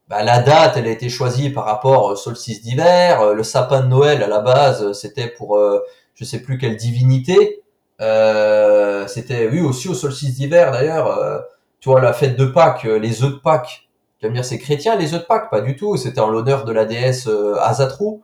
bah, 0.07 0.23
la 0.23 0.39
date, 0.39 0.77
elle 0.77 0.87
a 0.87 0.91
été 0.91 1.09
choisie 1.09 1.49
par 1.49 1.65
rapport 1.65 2.05
au 2.05 2.15
solstice 2.15 2.61
d'hiver. 2.61 3.21
Euh, 3.21 3.33
le 3.33 3.43
sapin 3.43 3.81
de 3.81 3.87
Noël, 3.87 4.23
à 4.23 4.27
la 4.27 4.39
base, 4.39 4.83
euh, 4.83 4.93
c'était 4.93 5.27
pour 5.27 5.57
euh, 5.57 5.83
je 6.15 6.23
sais 6.23 6.41
plus 6.41 6.57
quelle 6.57 6.77
divinité. 6.77 7.61
Euh, 7.99 9.05
c'était, 9.07 9.47
oui, 9.49 9.59
aussi 9.61 9.89
au 9.89 9.93
solstice 9.93 10.35
d'hiver 10.35 10.71
d'ailleurs. 10.71 11.43
tu 11.79 11.89
vois, 11.89 12.01
la 12.01 12.13
fête 12.13 12.37
de 12.37 12.45
Pâques, 12.45 12.83
les 12.85 13.23
œufs 13.23 13.33
de 13.33 13.37
Pâques. 13.37 13.89
Tu 14.19 14.25
vas 14.25 14.29
me 14.29 14.35
dire, 14.35 14.45
c'est 14.45 14.59
chrétien 14.59 14.95
les 14.95 15.13
œufs 15.13 15.21
de 15.21 15.25
Pâques? 15.25 15.49
Pas 15.51 15.61
du 15.61 15.75
tout. 15.75 15.97
C'était 15.97 16.21
en 16.21 16.29
l'honneur 16.29 16.65
de 16.65 16.71
la 16.71 16.85
déesse 16.85 17.29
Azatrou, 17.61 18.23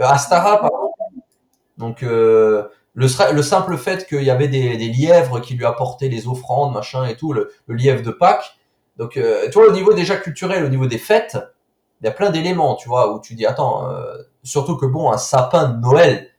Astara, 0.00 0.60
pardon. 0.60 0.93
Donc 1.78 2.02
le, 2.02 2.70
le 2.94 3.42
simple 3.42 3.76
fait 3.76 4.06
qu'il 4.06 4.22
y 4.22 4.30
avait 4.30 4.48
des, 4.48 4.76
des, 4.76 4.88
lièvres 4.88 5.40
qui 5.40 5.54
lui 5.54 5.64
apportaient 5.64 6.08
les 6.08 6.28
offrandes, 6.28 6.72
machin 6.72 7.04
et 7.06 7.16
tout, 7.16 7.32
le, 7.32 7.52
le 7.66 7.74
lièvre 7.74 8.02
de 8.02 8.10
Pâques, 8.10 8.56
donc, 8.96 9.16
euh, 9.16 9.46
tu 9.46 9.54
vois, 9.54 9.68
au 9.68 9.72
niveau 9.72 9.92
déjà 9.92 10.16
culturel, 10.16 10.64
au 10.64 10.68
niveau 10.68 10.86
des 10.86 10.98
fêtes, 10.98 11.36
il 12.00 12.06
y 12.06 12.08
a 12.08 12.12
plein 12.12 12.30
d'éléments, 12.30 12.76
tu 12.76 12.88
vois, 12.88 13.12
où 13.12 13.20
tu 13.20 13.34
dis, 13.34 13.46
attends, 13.46 13.90
euh, 13.90 14.16
surtout 14.42 14.76
que 14.76 14.86
bon, 14.86 15.10
un 15.10 15.18
sapin 15.18 15.68
de 15.68 15.80
Noël, 15.80 16.30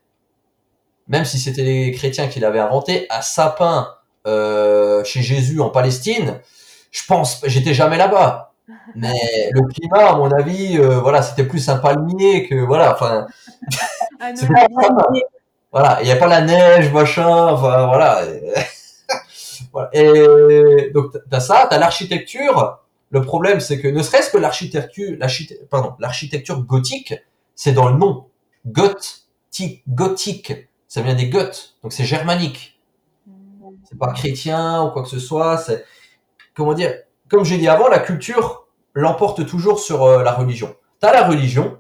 même 1.08 1.26
si 1.26 1.40
c'était 1.40 1.64
les 1.64 1.92
chrétiens 1.92 2.28
qui 2.28 2.40
l'avaient 2.40 2.60
inventé, 2.60 3.08
un 3.10 3.22
sapin 3.22 3.90
euh, 4.26 5.04
chez 5.04 5.22
Jésus 5.22 5.60
en 5.60 5.70
Palestine, 5.70 6.40
je 6.92 7.02
pense, 7.06 7.42
j'étais 7.46 7.74
jamais 7.74 7.98
là-bas. 7.98 8.54
Mais 8.96 9.50
le 9.52 9.62
climat, 9.68 10.12
à 10.12 10.16
mon 10.16 10.32
avis, 10.32 10.78
euh, 10.80 11.00
voilà, 11.00 11.22
c'était 11.22 11.44
plus 11.44 11.70
un 11.70 11.78
palmier 11.78 12.48
que, 12.48 12.56
voilà, 12.56 12.94
enfin, 12.94 13.28
voilà, 15.72 16.00
il 16.02 16.06
n'y 16.06 16.12
a 16.12 16.16
pas 16.16 16.28
la 16.28 16.42
neige, 16.42 16.92
machin, 16.92 17.28
enfin, 17.28 17.88
voilà. 17.88 18.24
Et 19.94 20.92
donc, 20.94 21.18
t'as 21.30 21.40
ça, 21.40 21.68
t'as 21.70 21.78
l'architecture. 21.78 22.80
Le 23.10 23.22
problème, 23.22 23.60
c'est 23.60 23.80
que 23.80 23.88
ne 23.88 24.02
serait-ce 24.02 24.30
que 24.30 24.38
l'architecture, 24.38 25.18
pardon, 25.70 25.94
l'architecture 26.00 26.62
gothique, 26.62 27.14
c'est 27.56 27.74
dans 27.74 27.90
le 27.90 27.98
nom. 27.98 28.28
Gothique, 28.66 29.84
gothique. 29.88 30.54
Ça 30.88 31.02
vient 31.02 31.14
des 31.14 31.28
Goths. 31.28 31.76
Donc 31.84 31.92
c'est 31.92 32.06
germanique. 32.06 32.80
C'est 33.84 34.00
pas 34.00 34.14
chrétien 34.14 34.82
ou 34.84 34.92
quoi 34.92 35.04
que 35.04 35.10
ce 35.10 35.20
soit. 35.20 35.58
C'est, 35.58 35.84
comment 36.56 36.74
dire, 36.74 36.94
comme 37.30 37.44
j'ai 37.44 37.58
dit 37.58 37.68
avant, 37.68 37.88
la 37.88 38.00
culture 38.00 38.66
l'emporte 38.94 39.46
toujours 39.46 39.80
sur 39.80 40.04
euh, 40.04 40.24
la 40.24 40.32
religion. 40.32 40.76
T'as 41.00 41.12
la 41.12 41.28
religion, 41.28 41.78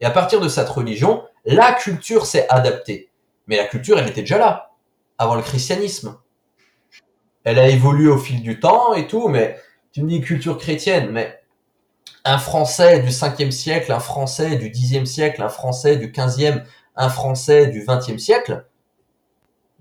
et 0.00 0.04
à 0.04 0.10
partir 0.10 0.40
de 0.40 0.48
cette 0.48 0.68
religion, 0.68 1.24
la 1.54 1.72
culture 1.72 2.26
s'est 2.26 2.48
adaptée. 2.48 3.10
Mais 3.46 3.56
la 3.56 3.66
culture, 3.66 3.98
elle 3.98 4.08
était 4.08 4.22
déjà 4.22 4.38
là, 4.38 4.70
avant 5.18 5.34
le 5.34 5.42
christianisme 5.42 6.16
elle 7.44 7.58
a 7.58 7.68
évolué 7.68 8.08
au 8.08 8.18
fil 8.18 8.42
du 8.42 8.60
temps 8.60 8.94
et 8.94 9.06
tout, 9.06 9.28
mais 9.28 9.58
tu 9.92 10.02
me 10.02 10.08
dis 10.08 10.20
culture 10.20 10.58
chrétienne, 10.58 11.10
mais 11.10 11.40
un 12.24 12.38
Français 12.38 13.00
du 13.00 13.08
5e 13.08 13.50
siècle, 13.50 13.92
un 13.92 14.00
Français 14.00 14.56
du 14.56 14.70
10e 14.70 15.06
siècle, 15.06 15.42
un 15.42 15.48
Français 15.48 15.96
du 15.96 16.12
15e, 16.12 16.64
un 16.96 17.08
Français 17.08 17.68
du 17.68 17.82
20e 17.82 18.18
siècle, 18.18 18.66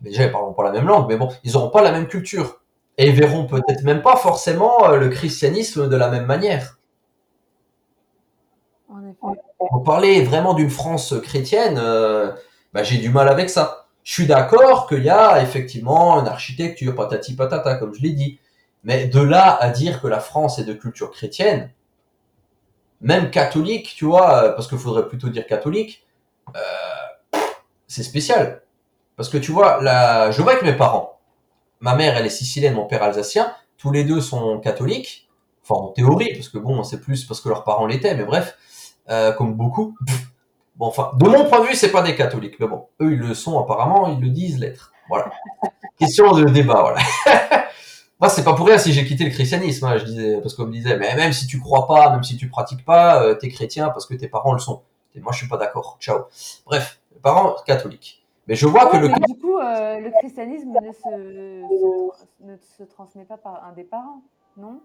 déjà 0.01 0.23
ils 0.23 0.31
parleront 0.31 0.53
pas 0.53 0.63
la 0.63 0.71
même 0.71 0.87
langue, 0.87 1.07
mais 1.09 1.17
bon, 1.17 1.29
ils 1.43 1.57
auront 1.57 1.69
pas 1.69 1.81
la 1.81 1.91
même 1.91 2.07
culture. 2.07 2.61
Et 2.97 3.07
ils 3.07 3.15
verront 3.15 3.45
peut-être 3.45 3.83
même 3.83 4.01
pas 4.01 4.17
forcément 4.17 4.89
euh, 4.89 4.97
le 4.97 5.07
christianisme 5.07 5.87
de 5.87 5.95
la 5.95 6.09
même 6.09 6.25
manière. 6.25 6.77
Pour 9.59 9.83
parler 9.83 10.23
vraiment 10.23 10.53
d'une 10.53 10.69
France 10.69 11.13
chrétienne, 11.21 11.77
euh, 11.77 12.31
bah, 12.73 12.81
j'ai 12.81 12.97
du 12.97 13.09
mal 13.09 13.27
avec 13.27 13.49
ça. 13.49 13.87
Je 14.03 14.13
suis 14.13 14.25
d'accord 14.25 14.87
qu'il 14.87 15.03
y 15.03 15.09
a 15.09 15.43
effectivement 15.43 16.19
une 16.19 16.27
architecture 16.27 16.95
patati 16.95 17.35
patata, 17.35 17.75
comme 17.75 17.93
je 17.93 18.01
l'ai 18.01 18.11
dit. 18.11 18.39
Mais 18.85 19.07
de 19.07 19.19
là 19.19 19.57
à 19.59 19.69
dire 19.69 20.01
que 20.01 20.07
la 20.07 20.21
France 20.21 20.59
est 20.59 20.63
de 20.63 20.73
culture 20.73 21.11
chrétienne, 21.11 21.71
même 23.01 23.31
catholique, 23.31 23.93
tu 23.97 24.05
vois, 24.05 24.55
parce 24.55 24.67
qu'il 24.67 24.77
faudrait 24.77 25.07
plutôt 25.07 25.27
dire 25.29 25.45
catholique, 25.45 26.05
euh, 26.55 26.59
c'est 27.87 28.03
spécial. 28.03 28.63
Parce 29.17 29.27
que 29.27 29.37
tu 29.37 29.51
vois, 29.51 29.79
je 30.31 30.41
vois 30.41 30.53
avec 30.53 30.63
mes 30.63 30.75
parents. 30.75 31.19
Ma 31.81 31.95
mère, 31.95 32.15
elle 32.15 32.25
est 32.25 32.29
sicilienne, 32.29 32.75
mon 32.75 32.85
père 32.85 33.03
alsacien. 33.03 33.53
Tous 33.77 33.91
les 33.91 34.05
deux 34.05 34.21
sont 34.21 34.59
catholiques. 34.59 35.29
Enfin, 35.63 35.75
en 35.81 35.87
théorie, 35.89 36.33
parce 36.33 36.49
que 36.49 36.57
bon, 36.57 36.83
c'est 36.83 37.01
plus 37.01 37.25
parce 37.25 37.41
que 37.41 37.49
leurs 37.49 37.65
parents 37.65 37.85
l'étaient, 37.85 38.15
mais 38.15 38.23
bref, 38.23 38.57
euh, 39.09 39.31
comme 39.33 39.55
beaucoup. 39.55 39.95
Bon, 40.75 40.87
enfin, 40.87 41.11
de 41.15 41.25
mon 41.25 41.45
point 41.45 41.61
de 41.61 41.67
vue, 41.67 41.75
c'est 41.75 41.91
pas 41.91 42.01
des 42.01 42.15
catholiques, 42.15 42.59
mais 42.59 42.67
bon, 42.67 42.87
eux, 43.01 43.11
ils 43.13 43.19
le 43.19 43.33
sont 43.33 43.59
apparemment, 43.59 44.07
ils 44.07 44.21
le 44.21 44.29
disent 44.29 44.59
l'être. 44.59 44.93
Voilà. 45.09 45.31
Question 45.99 46.31
de 46.31 46.45
débat, 46.45 46.81
voilà. 46.81 46.99
Moi, 48.19 48.29
c'est 48.29 48.43
pas 48.43 48.53
pour 48.53 48.67
rien 48.67 48.77
si 48.77 48.91
j'ai 48.91 49.05
quitté 49.05 49.23
le 49.23 49.29
christianisme, 49.29 49.85
hein, 49.85 49.97
je 49.97 50.05
disais, 50.05 50.41
parce 50.41 50.53
qu'on 50.53 50.65
me 50.65 50.71
disait, 50.71 50.97
mais 50.97 51.15
même 51.15 51.31
si 51.31 51.47
tu 51.47 51.59
crois 51.59 51.87
pas, 51.87 52.09
même 52.11 52.23
si 52.23 52.35
tu 52.37 52.49
pratiques 52.49 52.83
pas, 52.83 53.23
euh, 53.23 53.33
t'es 53.33 53.47
chrétien 53.47 53.89
parce 53.89 54.05
que 54.05 54.13
tes 54.13 54.27
parents 54.27 54.53
le 54.53 54.59
sont. 54.59 54.81
Et 55.15 55.21
moi, 55.21 55.31
je 55.31 55.39
suis 55.39 55.47
pas 55.47 55.57
d'accord. 55.57 55.97
Ciao. 55.99 56.25
Bref, 56.65 56.99
mes 57.13 57.19
parents 57.19 57.55
catholiques. 57.65 58.25
Mais 58.47 58.55
je 58.55 58.67
vois 58.67 58.87
que 58.87 58.97
le. 58.97 59.09
du 59.09 59.39
coup, 59.39 59.57
euh, 59.57 59.99
le 59.99 60.11
christianisme 60.19 60.71
ne 60.81 60.91
se, 60.91 62.43
ne 62.43 62.57
se 62.57 62.83
transmet 62.83 63.23
pas 63.23 63.37
par 63.37 63.63
un 63.63 63.73
des 63.73 63.83
parents, 63.83 64.21
non? 64.57 64.81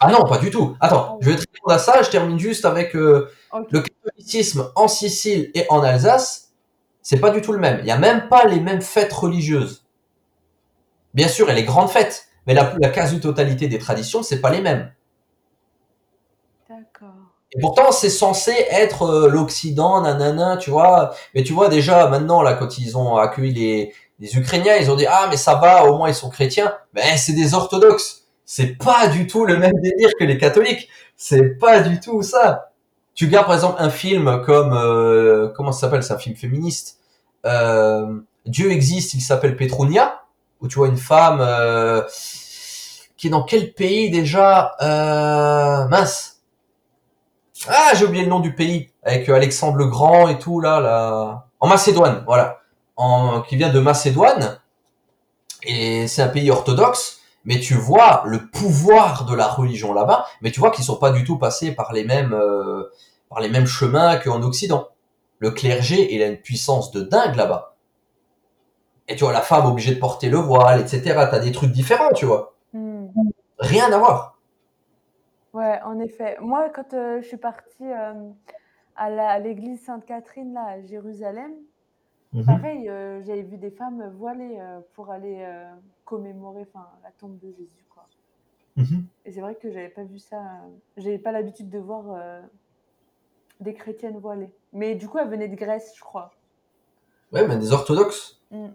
Ah 0.00 0.10
non, 0.10 0.24
pas 0.24 0.38
du 0.38 0.50
tout. 0.50 0.76
Attends, 0.80 1.18
je 1.20 1.28
vais 1.30 1.36
te 1.36 1.40
répondre 1.40 1.74
à 1.74 1.78
ça. 1.78 2.02
Je 2.02 2.08
termine 2.08 2.38
juste 2.38 2.64
avec 2.64 2.96
euh, 2.96 3.30
le 3.70 3.82
catholicisme 3.82 4.70
en 4.74 4.88
Sicile 4.88 5.50
et 5.54 5.66
en 5.68 5.82
Alsace. 5.82 6.52
C'est 7.02 7.20
pas 7.20 7.30
du 7.30 7.42
tout 7.42 7.52
le 7.52 7.58
même. 7.58 7.80
Il 7.80 7.86
y 7.86 7.90
a 7.90 7.98
même 7.98 8.28
pas 8.28 8.46
les 8.46 8.60
mêmes 8.60 8.80
fêtes 8.80 9.12
religieuses. 9.12 9.84
Bien 11.12 11.28
sûr, 11.28 11.46
il 11.46 11.48
y 11.50 11.52
a 11.52 11.54
les 11.56 11.64
grandes 11.64 11.90
fêtes, 11.90 12.28
mais 12.46 12.54
la, 12.54 12.74
la 12.80 12.88
quasi-totalité 12.88 13.68
des 13.68 13.78
traditions, 13.78 14.22
c'est 14.22 14.40
pas 14.40 14.50
les 14.50 14.62
mêmes. 14.62 14.90
D'accord. 16.68 17.14
Et 17.52 17.60
pourtant, 17.60 17.92
c'est 17.92 18.10
censé 18.10 18.52
être 18.70 19.02
euh, 19.02 19.28
l'Occident, 19.28 20.00
nanana, 20.00 20.56
tu 20.56 20.70
vois. 20.70 21.14
Mais 21.34 21.42
tu 21.42 21.52
vois 21.52 21.68
déjà 21.68 22.06
maintenant 22.08 22.40
là, 22.40 22.54
quand 22.54 22.78
ils 22.78 22.96
ont 22.96 23.16
accueilli 23.16 23.52
les, 23.52 23.94
les 24.18 24.36
Ukrainiens, 24.38 24.76
ils 24.76 24.90
ont 24.90 24.96
dit 24.96 25.06
ah 25.06 25.26
mais 25.28 25.36
ça 25.36 25.56
va, 25.56 25.84
au 25.84 25.98
moins 25.98 26.08
ils 26.08 26.14
sont 26.14 26.30
chrétiens. 26.30 26.72
Ben 26.94 27.18
c'est 27.18 27.32
des 27.32 27.52
orthodoxes 27.52 28.19
c'est 28.52 28.76
pas 28.76 29.06
du 29.06 29.28
tout 29.28 29.44
le 29.44 29.56
même 29.56 29.80
délire 29.80 30.10
que 30.18 30.24
les 30.24 30.36
catholiques. 30.36 30.88
C'est 31.16 31.56
pas 31.60 31.82
du 31.82 32.00
tout 32.00 32.20
ça. 32.22 32.72
Tu 33.14 33.28
gardes 33.28 33.46
par 33.46 33.54
exemple 33.54 33.76
un 33.78 33.90
film 33.90 34.42
comme 34.44 34.72
euh, 34.72 35.50
comment 35.54 35.70
ça 35.70 35.82
s'appelle 35.82 36.02
C'est 36.02 36.14
un 36.14 36.18
film 36.18 36.34
féministe. 36.34 36.98
Euh, 37.46 38.18
Dieu 38.46 38.72
existe, 38.72 39.14
il 39.14 39.20
s'appelle 39.20 39.56
Petrunia, 39.56 40.22
où 40.60 40.66
tu 40.66 40.78
vois 40.78 40.88
une 40.88 40.96
femme 40.96 41.38
euh, 41.40 42.02
qui 43.16 43.28
est 43.28 43.30
dans 43.30 43.44
quel 43.44 43.72
pays 43.72 44.10
déjà? 44.10 44.74
Mince. 45.88 46.40
Ah, 47.68 47.92
j'ai 47.94 48.04
oublié 48.04 48.24
le 48.24 48.30
nom 48.30 48.40
du 48.40 48.52
pays 48.52 48.90
avec 49.04 49.28
Alexandre 49.28 49.76
le 49.76 49.86
Grand 49.86 50.26
et 50.26 50.40
tout 50.40 50.58
là, 50.60 50.80
là. 50.80 51.46
En 51.60 51.68
Macédoine, 51.68 52.24
voilà. 52.26 52.62
En, 52.96 53.42
qui 53.42 53.54
vient 53.54 53.72
de 53.72 53.78
Macédoine 53.78 54.58
et 55.62 56.08
c'est 56.08 56.22
un 56.22 56.28
pays 56.28 56.50
orthodoxe 56.50 57.19
mais 57.44 57.58
tu 57.58 57.74
vois 57.74 58.22
le 58.26 58.46
pouvoir 58.46 59.24
de 59.24 59.34
la 59.34 59.46
religion 59.46 59.92
là-bas, 59.92 60.26
mais 60.42 60.50
tu 60.50 60.60
vois 60.60 60.70
qu'ils 60.70 60.84
sont 60.84 60.98
pas 60.98 61.10
du 61.10 61.24
tout 61.24 61.38
passés 61.38 61.72
par 61.72 61.92
les 61.92 62.04
mêmes 62.04 62.32
euh, 62.32 62.84
par 63.28 63.40
les 63.40 63.48
mêmes 63.48 63.66
chemins 63.66 64.16
qu'en 64.16 64.42
Occident. 64.42 64.88
Le 65.38 65.50
clergé, 65.50 66.14
il 66.14 66.22
a 66.22 66.26
une 66.26 66.36
puissance 66.36 66.90
de 66.90 67.00
dingue 67.00 67.36
là-bas. 67.36 67.76
Et 69.08 69.16
tu 69.16 69.24
vois 69.24 69.32
la 69.32 69.40
femme 69.40 69.66
obligée 69.66 69.94
de 69.94 70.00
porter 70.00 70.28
le 70.28 70.36
voile, 70.36 70.80
etc. 70.80 71.02
T'as 71.30 71.38
des 71.38 71.52
trucs 71.52 71.72
différents, 71.72 72.12
tu 72.14 72.26
vois. 72.26 72.54
Hmm. 72.74 73.06
Rien 73.58 73.90
à 73.90 73.98
voir. 73.98 74.38
Ouais, 75.54 75.80
en 75.84 75.98
effet. 75.98 76.36
Moi, 76.40 76.68
quand 76.74 76.92
euh, 76.94 77.20
je 77.22 77.26
suis 77.26 77.36
partie 77.36 77.90
euh, 77.90 78.12
à 78.96 79.38
l'église 79.38 79.82
Sainte-Catherine 79.84 80.52
là 80.52 80.64
à 80.66 80.80
Jérusalem, 80.82 81.52
Mhm. 82.32 82.46
pareil, 82.46 82.86
j'avais 83.26 83.42
vu 83.42 83.56
des 83.56 83.72
femmes 83.72 84.08
voilées 84.16 84.56
pour 84.94 85.10
aller 85.10 85.44
commémorer, 86.10 86.66
enfin, 86.68 86.88
la 87.04 87.10
tombe 87.12 87.38
de 87.38 87.52
Jésus, 87.52 87.84
quoi. 87.88 88.04
Mhm. 88.76 89.04
Et 89.24 89.32
c'est 89.32 89.40
vrai 89.40 89.54
que 89.54 89.70
j'avais 89.70 89.88
pas 89.88 90.02
vu 90.02 90.18
ça. 90.18 90.36
euh, 90.36 90.68
j'avais 90.96 91.18
pas 91.18 91.30
l'habitude 91.30 91.70
de 91.70 91.78
voir 91.78 92.04
euh, 92.08 92.40
des 93.60 93.74
chrétiennes 93.74 94.18
voilées. 94.18 94.50
Mais 94.72 94.96
du 94.96 95.08
coup, 95.08 95.18
elles 95.18 95.28
venaient 95.28 95.48
de 95.48 95.54
Grèce, 95.54 95.92
je 95.96 96.00
crois. 96.00 96.32
Ouais, 97.32 97.46
mais 97.46 97.56
des 97.56 97.70
orthodoxes. 97.72 98.40
Mm. 98.50 98.68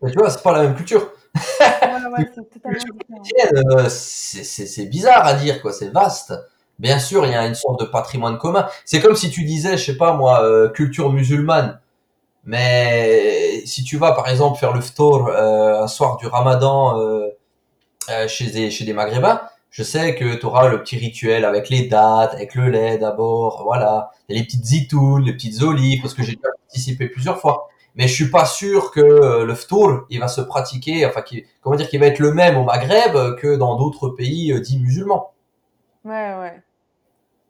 Mais 0.00 0.10
tu 0.10 0.18
vois, 0.18 0.30
c'est 0.30 0.42
pas 0.42 0.52
la 0.52 0.62
même 0.62 0.74
culture. 0.74 1.12
Ouais, 1.60 2.06
ouais, 2.06 3.88
c'est 3.90 4.40
euh, 4.40 4.64
c'est 4.64 4.86
bizarre 4.86 5.26
à 5.26 5.34
dire, 5.34 5.60
quoi. 5.60 5.72
C'est 5.72 5.90
vaste. 5.90 6.32
Bien 6.78 6.98
sûr, 6.98 7.26
il 7.26 7.32
y 7.32 7.34
a 7.34 7.46
une 7.46 7.54
sorte 7.54 7.80
de 7.80 7.84
patrimoine 7.84 8.38
commun. 8.38 8.66
C'est 8.86 9.02
comme 9.02 9.14
si 9.14 9.30
tu 9.30 9.44
disais, 9.44 9.76
je 9.76 9.84
sais 9.84 9.96
pas 9.98 10.14
moi, 10.14 10.42
euh, 10.42 10.70
culture 10.70 11.12
musulmane. 11.12 11.78
Mais 12.44 13.62
si 13.66 13.84
tu 13.84 13.96
vas, 13.98 14.12
par 14.12 14.28
exemple, 14.28 14.58
faire 14.58 14.72
le 14.72 14.80
ftour 14.80 15.28
euh, 15.28 15.82
un 15.82 15.88
soir 15.88 16.16
du 16.16 16.26
Ramadan 16.26 16.98
euh, 16.98 17.28
euh, 18.10 18.28
chez 18.28 18.46
des 18.46 18.70
chez 18.70 18.84
des 18.84 18.92
Maghrébins, 18.92 19.42
je 19.70 19.82
sais 19.82 20.14
que 20.16 20.34
tu 20.34 20.46
auras 20.46 20.68
le 20.68 20.82
petit 20.82 20.96
rituel 20.96 21.44
avec 21.44 21.68
les 21.68 21.86
dates, 21.86 22.34
avec 22.34 22.54
le 22.54 22.68
lait 22.70 22.98
d'abord, 22.98 23.62
voilà, 23.64 24.10
les 24.28 24.42
petites 24.42 24.64
zitounes, 24.64 25.24
les 25.24 25.32
petites 25.32 25.62
olives, 25.62 26.02
parce 26.02 26.14
que 26.14 26.22
j'ai 26.22 26.34
déjà 26.34 26.48
participé 26.66 27.08
plusieurs 27.08 27.38
fois. 27.38 27.68
Mais 27.94 28.08
je 28.08 28.14
suis 28.14 28.30
pas 28.30 28.46
sûr 28.46 28.92
que 28.92 29.00
euh, 29.00 29.44
le 29.44 29.54
ftour, 29.54 30.06
il 30.10 30.20
va 30.20 30.28
se 30.28 30.40
pratiquer, 30.40 31.04
enfin, 31.06 31.22
comment 31.60 31.76
dire, 31.76 31.88
qu'il 31.88 32.00
va 32.00 32.06
être 32.06 32.18
le 32.18 32.32
même 32.32 32.56
au 32.56 32.64
Maghreb 32.64 33.36
que 33.36 33.56
dans 33.56 33.76
d'autres 33.76 34.10
pays 34.10 34.52
euh, 34.52 34.60
dits 34.60 34.78
musulmans. 34.78 35.32
Ouais, 36.04 36.34
ouais. 36.40 36.62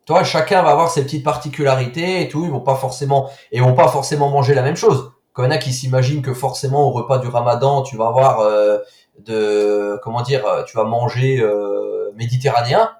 Toi, 0.06 0.24
chacun 0.24 0.62
va 0.62 0.70
avoir 0.70 0.90
ses 0.90 1.02
petites 1.04 1.24
particularités 1.24 2.22
et 2.22 2.28
tout. 2.28 2.44
Ils 2.44 2.50
vont 2.50 2.60
pas 2.60 2.74
forcément, 2.76 3.28
et 3.52 3.58
ils 3.58 3.62
vont 3.62 3.74
pas 3.74 3.88
forcément 3.88 4.28
manger 4.30 4.54
la 4.54 4.62
même 4.62 4.76
chose. 4.76 5.12
Quand 5.32 5.42
il 5.44 5.46
y 5.46 5.48
en 5.48 5.52
a 5.52 5.58
qui 5.58 5.72
s'imaginent 5.72 6.22
que 6.22 6.34
forcément 6.34 6.88
au 6.88 6.90
repas 6.90 7.18
du 7.18 7.28
Ramadan, 7.28 7.82
tu 7.82 7.96
vas 7.96 8.08
avoir 8.08 8.40
euh, 8.40 8.78
de, 9.20 10.00
comment 10.02 10.22
dire, 10.22 10.44
euh, 10.46 10.64
tu 10.64 10.76
vas 10.76 10.84
manger 10.84 11.40
euh, 11.40 12.10
méditerranéen? 12.16 12.90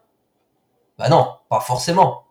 Bah 0.98 1.08
non, 1.08 1.34
pas 1.48 1.60
forcément. 1.60 2.24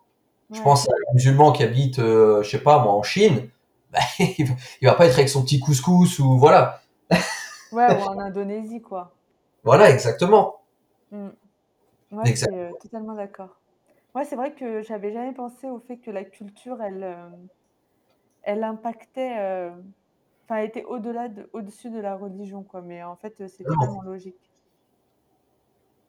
Je 0.52 0.60
pense 0.62 0.88
à 0.88 0.92
un 0.92 1.14
musulman 1.14 1.52
qui 1.52 1.62
habite, 1.62 1.98
euh, 1.98 2.42
je 2.42 2.50
sais 2.50 2.58
pas 2.62 2.78
moi, 2.82 2.92
en 2.92 3.02
Chine. 3.02 3.50
Bah, 3.92 3.98
il 4.20 4.46
va- 4.46 4.54
il 4.80 4.86
va 4.88 4.94
pas 4.94 5.06
être 5.06 5.14
avec 5.14 5.28
son 5.28 5.42
petit 5.42 5.58
couscous 5.58 6.20
ou 6.20 6.38
voilà. 6.38 6.80
Ouais, 7.72 7.86
ou 7.98 8.02
en 8.08 8.18
Indonésie, 8.20 8.80
quoi. 8.80 9.12
Voilà, 9.64 9.90
exactement. 9.90 10.60
Mm. 11.10 11.28
Ouais, 12.12 12.24
je 12.26 12.36
suis 12.36 12.46
totalement 12.82 13.14
d'accord. 13.14 13.59
Ouais, 14.14 14.24
c'est 14.24 14.36
vrai 14.36 14.52
que 14.52 14.82
j'avais 14.82 15.12
jamais 15.12 15.32
pensé 15.32 15.68
au 15.68 15.78
fait 15.78 15.96
que 15.98 16.10
la 16.10 16.24
culture, 16.24 16.82
elle, 16.82 17.04
euh, 17.04 17.28
elle 18.42 18.64
impactait, 18.64 19.36
euh, 19.38 19.70
enfin, 20.44 20.56
elle 20.56 20.66
était 20.66 20.84
au-delà, 20.84 21.28
de, 21.28 21.48
au-dessus 21.52 21.90
de 21.90 22.00
la 22.00 22.16
religion, 22.16 22.62
quoi. 22.64 22.82
Mais 22.82 23.04
en 23.04 23.16
fait, 23.16 23.34
c'est 23.46 23.62
totalement 23.62 24.02
logique. 24.02 24.34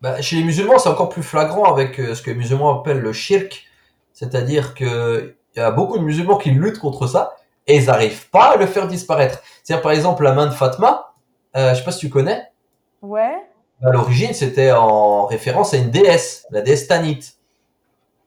Bah, 0.02 0.20
chez 0.20 0.38
les 0.38 0.44
musulmans, 0.44 0.80
c'est 0.80 0.90
encore 0.90 1.10
plus 1.10 1.22
flagrant 1.22 1.72
avec 1.72 2.00
euh, 2.00 2.16
ce 2.16 2.24
que 2.24 2.32
les 2.32 2.36
musulmans 2.38 2.80
appellent 2.80 3.02
le 3.02 3.14
shirk. 3.14 3.66
C'est-à-dire 4.14 4.74
que 4.74 5.36
il 5.56 5.60
y 5.60 5.62
a 5.62 5.70
beaucoup 5.70 5.98
de 5.98 6.04
musulmans 6.04 6.38
qui 6.38 6.50
luttent 6.50 6.80
contre 6.80 7.08
ça 7.08 7.36
et 7.68 7.78
ils 7.78 7.86
n'arrivent 7.86 8.30
pas 8.30 8.54
à 8.54 8.58
le 8.58 8.66
faire 8.66 8.88
disparaître. 8.88 9.44
C'est-à-dire, 9.64 9.84
par 9.84 9.92
exemple, 9.92 10.24
la 10.24 10.34
main 10.34 10.48
de 10.48 10.54
Fatma, 10.54 11.14
je 11.54 11.76
sais 11.76 11.84
pas 11.84 11.92
si 11.92 12.00
tu 12.00 12.10
connais, 12.10 12.50
Ouais. 13.02 13.36
à 13.84 13.90
l'origine, 13.92 14.34
c'était 14.34 14.72
en 14.72 15.26
référence 15.26 15.74
à 15.74 15.78
une 15.78 15.92
déesse, 15.92 16.48
la 16.52 16.62
déesse 16.62 16.88
Tanit. 16.88 17.20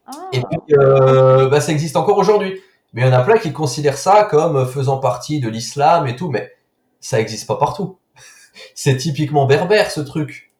Ah, 0.05 0.31
Et 0.31 0.41
puis, 0.41 0.75
euh, 0.77 1.49
bah, 1.49 1.61
ça 1.61 1.71
existe 1.71 1.95
encore 1.97 2.17
aujourd'hui. 2.17 2.61
Mais 2.93 3.01
il 3.01 3.05
y 3.05 3.09
en 3.09 3.13
a 3.13 3.23
plein 3.23 3.37
qui 3.37 3.51
considèrent 3.53 3.97
ça 3.97 4.23
comme 4.25 4.65
faisant 4.67 4.99
partie 4.99 5.39
de 5.39 5.49
l'islam 5.49 6.07
et 6.07 6.15
tout, 6.15 6.29
mais 6.29 6.53
ça 7.01 7.19
existe 7.19 7.47
pas 7.47 7.57
partout. 7.57 7.97
C'est 8.75 8.97
typiquement 8.97 9.45
berbère, 9.45 9.91
ce 9.91 10.01
truc. 10.01 10.53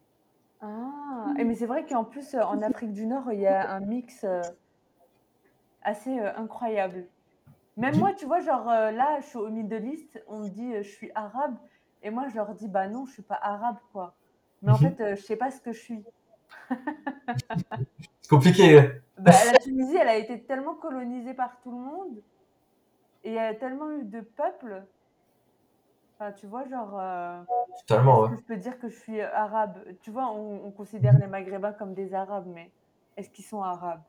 ah. 0.62 1.34
Et 1.38 1.44
mais 1.46 1.56
c'est 1.56 1.66
vrai 1.66 1.86
qu'en 1.86 2.04
plus, 2.04 2.34
euh, 2.34 2.42
en 2.44 2.62
Afrique 2.62 2.92
du 2.94 3.06
Nord, 3.06 3.32
il 3.32 3.40
y 3.40 3.48
a 3.48 3.72
un 3.72 3.80
mix 3.80 4.24
euh, 4.26 4.42
assez 5.84 6.18
incroyable. 6.20 7.06
Même 7.78 7.98
moi, 8.00 8.14
tu 8.14 8.26
vois, 8.26 8.42
genre 8.42 8.66
là, 8.68 9.20
je 9.22 9.28
suis 9.28 9.38
au 9.40 9.50
Middle 9.50 9.86
East, 9.88 10.24
on 10.28 10.40
me 10.42 10.50
dit 10.50 10.74
je 10.84 10.90
suis 10.90 11.12
arabe, 11.16 11.58
et 12.04 12.10
moi, 12.12 12.28
je 12.30 12.36
leur 12.36 12.54
dis 12.56 12.68
bah 12.70 12.88
non, 12.88 13.06
je 13.08 13.14
suis 13.14 13.24
pas 13.24 13.40
arabe, 13.42 13.78
quoi. 13.94 14.16
Mais 14.64 14.72
en 14.72 14.80
Mhm. 14.80 14.82
fait, 14.82 15.16
je 15.16 15.22
sais 15.22 15.38
pas 15.38 15.52
ce 15.52 15.62
que 15.62 15.74
je 15.74 15.80
suis. 15.82 16.06
C'est 18.22 18.30
compliqué. 18.30 18.90
Bah, 19.26 19.32
la 19.52 19.58
Tunisie, 19.60 19.98
elle 19.98 20.08
a 20.08 20.16
été 20.16 20.44
tellement 20.44 20.76
colonisée 20.76 21.34
par 21.34 21.60
tout 21.62 21.72
le 21.72 21.78
monde, 21.78 22.22
et 23.24 23.34
y 23.34 23.40
a 23.40 23.54
tellement 23.56 23.92
eu 23.92 24.04
de 24.06 24.22
peuples. 24.22 24.84
Enfin, 26.18 26.32
tu 26.32 26.48
vois, 26.48 26.66
genre, 26.70 26.98
euh, 26.98 27.42
Totalement, 27.88 28.22
ouais. 28.22 28.30
que 28.30 28.36
je 28.38 28.42
peux 28.44 28.56
dire 28.56 28.80
que 28.80 28.88
je 28.88 28.96
suis 28.96 29.20
arabe? 29.20 29.78
Tu 30.02 30.12
vois, 30.12 30.32
on, 30.32 30.66
on 30.66 30.72
considère 30.72 31.18
les 31.20 31.28
Maghrébins 31.28 31.74
comme 31.74 31.94
des 31.94 32.14
Arabes, 32.14 32.48
mais 32.48 32.72
est-ce 33.18 33.30
qu'ils 33.30 33.44
sont 33.46 33.62
arabes? 33.62 34.02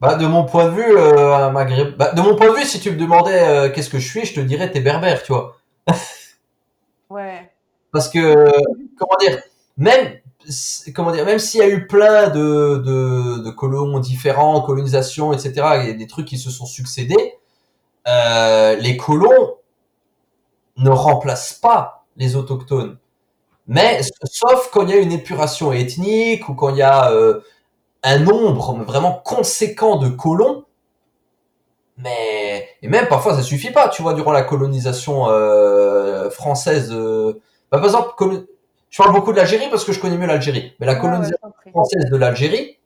Bah, 0.00 0.16
de 0.16 0.26
mon 0.26 0.44
point 0.44 0.64
de 0.64 0.70
vue, 0.70 0.96
euh, 0.96 1.32
un 1.36 1.50
Maghreb... 1.52 1.96
bah, 1.96 2.12
de 2.12 2.20
mon 2.20 2.34
point 2.34 2.48
de 2.50 2.56
vue, 2.56 2.64
si 2.64 2.80
tu 2.80 2.90
me 2.90 2.96
demandais 2.96 3.40
euh, 3.40 3.70
qu'est-ce 3.72 3.88
que 3.88 4.00
je 4.00 4.08
suis, 4.08 4.24
je 4.24 4.34
te 4.34 4.40
dirais 4.40 4.68
t'es 4.70 4.80
berbère, 4.80 5.22
tu 5.22 5.32
vois. 5.32 5.56
Ouais, 7.10 7.52
Parce 7.92 8.08
que, 8.08 8.50
comment 8.96 9.16
dire, 9.20 9.38
même, 9.76 10.18
comment 10.94 11.12
dire, 11.12 11.24
même 11.24 11.38
s'il 11.38 11.60
y 11.60 11.62
a 11.62 11.68
eu 11.68 11.86
plein 11.86 12.28
de, 12.28 12.78
de, 13.44 13.50
colons 13.50 13.98
différents, 13.98 14.60
colonisations, 14.62 15.32
etc., 15.32 15.60
a 15.62 15.92
des 15.92 16.06
trucs 16.06 16.26
qui 16.26 16.38
se 16.38 16.50
sont 16.50 16.66
succédés, 16.66 17.34
euh, 18.08 18.76
les 18.76 18.96
colons 18.96 19.56
ne 20.76 20.90
remplacent 20.90 21.54
pas 21.54 22.06
les 22.16 22.36
autochtones. 22.36 22.98
Mais, 23.68 24.00
sauf 24.24 24.70
quand 24.72 24.82
il 24.82 24.90
y 24.90 24.92
a 24.94 24.96
une 24.96 25.12
épuration 25.12 25.72
ethnique 25.72 26.48
ou 26.48 26.54
quand 26.54 26.70
il 26.70 26.78
y 26.78 26.82
a 26.82 27.12
euh, 27.12 27.40
un 28.02 28.18
nombre 28.18 28.74
vraiment 28.84 29.20
conséquent 29.24 29.96
de 29.96 30.08
colons, 30.08 30.64
mais 31.96 32.68
et 32.82 32.88
même 32.88 33.06
parfois 33.06 33.34
ça 33.34 33.42
suffit 33.42 33.70
pas. 33.70 33.88
Tu 33.88 34.02
vois, 34.02 34.14
durant 34.14 34.32
la 34.32 34.42
colonisation 34.42 35.28
euh, 35.28 36.30
française, 36.30 36.90
bah, 36.90 37.78
par 37.78 37.84
exemple, 37.84 38.10
je 38.92 39.02
parle 39.02 39.12
beaucoup 39.12 39.32
de 39.32 39.38
l'Algérie 39.38 39.68
parce 39.70 39.84
que 39.84 39.90
je 39.92 39.98
connais 39.98 40.16
mieux 40.16 40.26
l'Algérie, 40.28 40.74
mais 40.78 40.86
la 40.86 40.92
ouais, 40.92 41.00
colonisation 41.00 41.52
française 41.70 42.04
de 42.10 42.16
l'Algérie, 42.16 42.78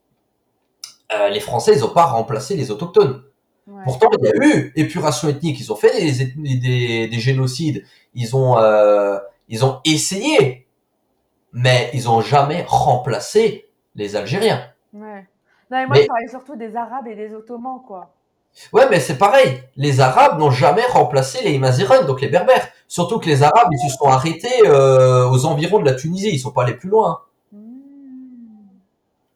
euh, 1.13 1.29
les 1.29 1.41
Français 1.41 1.73
ils 1.75 1.85
ont 1.85 1.91
pas 1.93 2.05
remplacé 2.07 2.57
les 2.57 2.71
autochtones. 2.71 3.23
Ouais. 3.67 3.83
Pourtant, 3.85 4.09
il 4.19 4.25
y 4.25 4.29
a 4.29 4.47
eu 4.47 4.73
épuration 4.77 5.29
ethnique. 5.29 5.59
Ils 5.59 5.73
ont 5.73 5.77
fait 5.77 5.93
des, 6.01 6.23
ethnies- 6.23 6.61
des, 6.61 7.09
des 7.09 7.19
génocides. 7.19 7.85
Ils 8.15 8.37
ont, 8.37 8.57
euh, 8.59 9.19
ils 9.49 9.65
ont 9.65 9.81
essayé, 9.85 10.69
mais 11.53 11.91
ils 11.93 12.09
ont 12.09 12.21
jamais 12.21 12.65
remplacé 12.69 13.69
les 13.97 14.15
Algériens. 14.15 14.65
Ouais. 14.93 15.27
Non, 15.69 15.79
mais 15.79 15.87
moi, 15.87 15.97
Mais- 15.97 16.03
je 16.03 16.07
parlais 16.07 16.29
surtout 16.29 16.55
des 16.55 16.77
Arabes 16.77 17.09
et 17.09 17.17
des 17.17 17.35
Ottomans, 17.35 17.81
quoi. 17.85 18.15
Ouais, 18.73 18.89
mais 18.91 19.01
c'est 19.01 19.19
pareil. 19.19 19.63
Les 19.77 20.01
Arabes 20.01 20.39
n'ont 20.39 20.51
jamais 20.51 20.85
remplacé 20.87 21.43
les 21.43 21.59
Maziren, 21.59 22.07
donc 22.07 22.21
les 22.21 22.29
Berbères. 22.29 22.69
Surtout 22.89 23.19
que 23.19 23.27
les 23.27 23.43
Arabes, 23.43 23.69
ils 23.71 23.91
se 23.91 23.97
sont 23.97 24.07
arrêtés 24.07 24.67
euh, 24.67 25.29
aux 25.29 25.45
environs 25.47 25.79
de 25.79 25.85
la 25.85 25.95
Tunisie. 25.95 26.31
Ils 26.33 26.39
sont 26.39 26.53
pas 26.53 26.63
allés 26.63 26.75
plus 26.75 26.89
loin. 26.89 27.21
Hmm. 27.53 27.59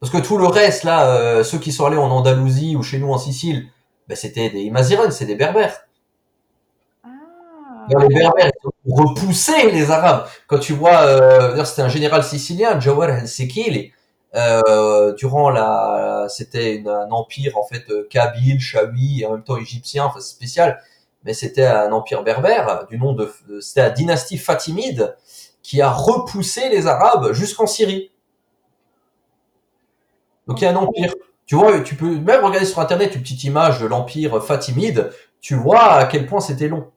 Parce 0.00 0.10
que 0.10 0.18
tout 0.18 0.38
le 0.38 0.46
reste, 0.46 0.84
là, 0.84 1.06
euh, 1.06 1.44
ceux 1.44 1.58
qui 1.58 1.72
sont 1.72 1.84
allés 1.84 1.96
en 1.96 2.10
Andalousie 2.10 2.76
ou 2.76 2.82
chez 2.82 2.98
nous 2.98 3.12
en 3.12 3.18
Sicile, 3.18 3.68
ben, 4.08 4.16
c'était 4.16 4.50
des 4.50 4.70
Maziren, 4.70 5.10
c'est 5.10 5.26
des 5.26 5.36
Berbères. 5.36 5.86
Ah. 7.04 7.08
Les 7.88 8.08
Berbères, 8.08 8.50
ils 8.84 8.92
ont 8.92 8.94
repoussé 8.94 9.70
les 9.70 9.90
Arabes. 9.90 10.26
Quand 10.46 10.58
tu 10.58 10.72
vois, 10.72 11.02
euh, 11.02 11.64
c'était 11.64 11.82
un 11.82 11.88
général 11.88 12.24
sicilien, 12.24 12.80
Jawar 12.80 13.10
el-Sekili, 13.10 13.92
euh, 14.34 15.12
durant 15.14 15.50
la, 15.50 16.26
c'était 16.28 16.82
un 16.86 17.10
empire, 17.10 17.58
en 17.58 17.64
fait, 17.64 17.90
euh, 17.90 18.06
kabyle, 18.08 18.60
chaoui, 18.60 19.20
et 19.22 19.26
en 19.26 19.32
même 19.32 19.42
temps 19.44 19.56
égyptien, 19.56 20.04
enfin, 20.06 20.20
c'est 20.20 20.30
spécial. 20.34 20.80
Mais 21.24 21.34
c'était 21.34 21.66
un 21.66 21.92
empire 21.92 22.22
berbère, 22.22 22.86
du 22.88 22.98
nom 22.98 23.12
de, 23.12 23.30
de- 23.48 23.60
c'était 23.60 23.82
la 23.82 23.90
dynastie 23.90 24.38
fatimide, 24.38 25.16
qui 25.62 25.82
a 25.82 25.90
repoussé 25.90 26.68
les 26.70 26.86
Arabes 26.86 27.32
jusqu'en 27.32 27.66
Syrie. 27.66 28.10
Donc 30.46 30.60
il 30.60 30.64
y 30.64 30.66
a 30.66 30.70
un 30.70 30.76
empire. 30.76 31.12
Tu 31.46 31.56
vois, 31.56 31.80
tu 31.80 31.96
peux 31.96 32.16
même 32.16 32.44
regarder 32.44 32.64
sur 32.66 32.78
internet 32.80 33.14
une 33.14 33.22
petite 33.22 33.44
image 33.44 33.80
de 33.80 33.86
l'empire 33.86 34.42
fatimide, 34.42 35.10
tu 35.40 35.54
vois 35.56 35.94
à 35.94 36.06
quel 36.06 36.26
point 36.26 36.40
c'était 36.40 36.68
long. 36.68 36.90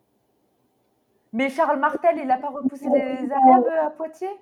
Mais 1.34 1.50
Charles 1.50 1.80
Martel, 1.80 2.18
il 2.18 2.28
n'a 2.28 2.38
pas 2.38 2.50
repoussé 2.50 2.86
les 2.94 3.32
Arabes 3.32 3.66
à 3.82 3.90
Poitiers? 3.90 4.40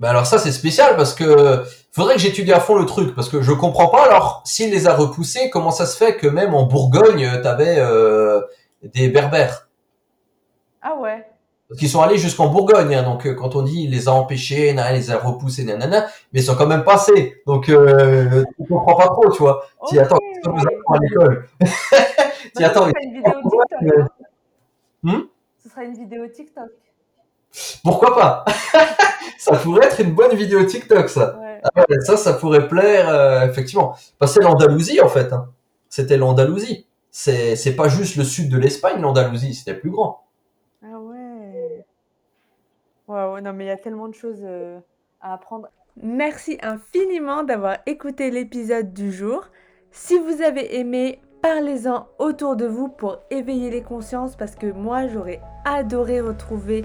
Ben 0.00 0.08
alors 0.08 0.26
ça 0.26 0.38
c'est 0.38 0.52
spécial 0.52 0.96
parce 0.96 1.14
que 1.14 1.62
faudrait 1.92 2.14
que 2.14 2.20
j'étudie 2.20 2.52
à 2.52 2.60
fond 2.60 2.74
le 2.76 2.86
truc 2.86 3.14
parce 3.14 3.28
que 3.28 3.42
je 3.42 3.52
comprends 3.52 3.88
pas 3.88 4.04
alors 4.06 4.42
s'il 4.46 4.70
les 4.70 4.86
a 4.86 4.94
repoussés 4.94 5.50
comment 5.50 5.70
ça 5.70 5.84
se 5.84 5.96
fait 5.96 6.16
que 6.16 6.26
même 6.26 6.54
en 6.54 6.64
Bourgogne 6.64 7.28
t'avais 7.42 7.76
euh, 7.78 8.40
des 8.82 9.08
berbères? 9.08 9.68
Ah 10.82 10.96
ouais. 10.98 11.26
Parce 11.70 11.78
qu'ils 11.78 11.88
sont 11.88 12.00
allés 12.00 12.18
jusqu'en 12.18 12.48
Bourgogne, 12.48 12.94
hein, 12.96 13.04
donc 13.04 13.26
euh, 13.26 13.34
quand 13.34 13.54
on 13.54 13.62
dit 13.62 13.84
il 13.84 13.92
les 13.92 14.08
a 14.08 14.12
empêchés, 14.12 14.70
il 14.70 14.76
les 14.76 15.10
a 15.12 15.18
repoussés, 15.18 15.62
nanana, 15.62 16.08
mais 16.32 16.40
ils 16.40 16.42
sont 16.42 16.56
quand 16.56 16.66
même 16.66 16.82
passés. 16.82 17.40
Donc 17.46 17.68
euh, 17.68 18.42
tu 18.56 18.66
comprends 18.66 18.96
pas 18.96 19.06
trop, 19.06 19.30
tu 19.30 19.38
vois. 19.38 19.64
Tu 19.88 19.96
attends, 20.00 20.16
à 20.16 20.98
l'école. 21.00 21.48
tu 22.56 22.64
attends. 22.64 22.86
Ce 22.88 22.90
sera 22.90 23.04
une 23.04 23.12
vidéo 23.12 23.36
TikTok. 23.42 23.72
Hein. 23.72 24.08
Hmm? 25.04 25.20
Ce 25.62 25.68
sera 25.68 25.84
une 25.84 25.94
vidéo 25.94 26.26
TikTok. 26.26 26.70
Pourquoi 27.82 28.14
pas? 28.14 28.44
Ça 29.38 29.56
pourrait 29.56 29.86
être 29.86 30.00
une 30.00 30.14
bonne 30.14 30.34
vidéo 30.34 30.64
TikTok, 30.64 31.08
ça. 31.08 31.40
Ah 31.74 31.84
ça, 32.00 32.18
ça 32.18 32.34
pourrait 32.34 32.68
plaire, 32.68 33.08
euh, 33.08 33.46
effectivement. 33.46 33.96
Parce 34.18 34.34
que 34.34 34.42
l'Andalousie, 34.42 35.00
en 35.00 35.08
fait. 35.08 35.32
Hein. 35.32 35.48
C'était 35.88 36.18
l'Andalousie. 36.18 36.86
C'est, 37.10 37.56
c'est 37.56 37.74
pas 37.74 37.88
juste 37.88 38.16
le 38.16 38.24
sud 38.24 38.50
de 38.50 38.58
l'Espagne, 38.58 39.00
l'Andalousie, 39.00 39.54
c'était 39.54 39.74
plus 39.74 39.90
grand. 39.90 40.26
Ah 40.84 40.98
ouais. 40.98 41.86
Waouh, 43.08 43.40
non, 43.40 43.52
mais 43.54 43.64
il 43.64 43.68
y 43.68 43.72
a 43.72 43.76
tellement 43.76 44.08
de 44.08 44.14
choses 44.14 44.42
euh, 44.42 44.78
à 45.20 45.32
apprendre. 45.32 45.68
Merci 46.02 46.58
infiniment 46.62 47.42
d'avoir 47.42 47.78
écouté 47.86 48.30
l'épisode 48.30 48.92
du 48.92 49.10
jour. 49.10 49.46
Si 49.90 50.18
vous 50.18 50.42
avez 50.42 50.78
aimé, 50.78 51.20
parlez-en 51.42 52.06
autour 52.18 52.56
de 52.56 52.66
vous 52.66 52.88
pour 52.88 53.18
éveiller 53.30 53.70
les 53.70 53.82
consciences 53.82 54.36
parce 54.36 54.54
que 54.54 54.70
moi 54.70 55.08
j'aurais 55.08 55.40
adoré 55.64 56.20
retrouver 56.20 56.84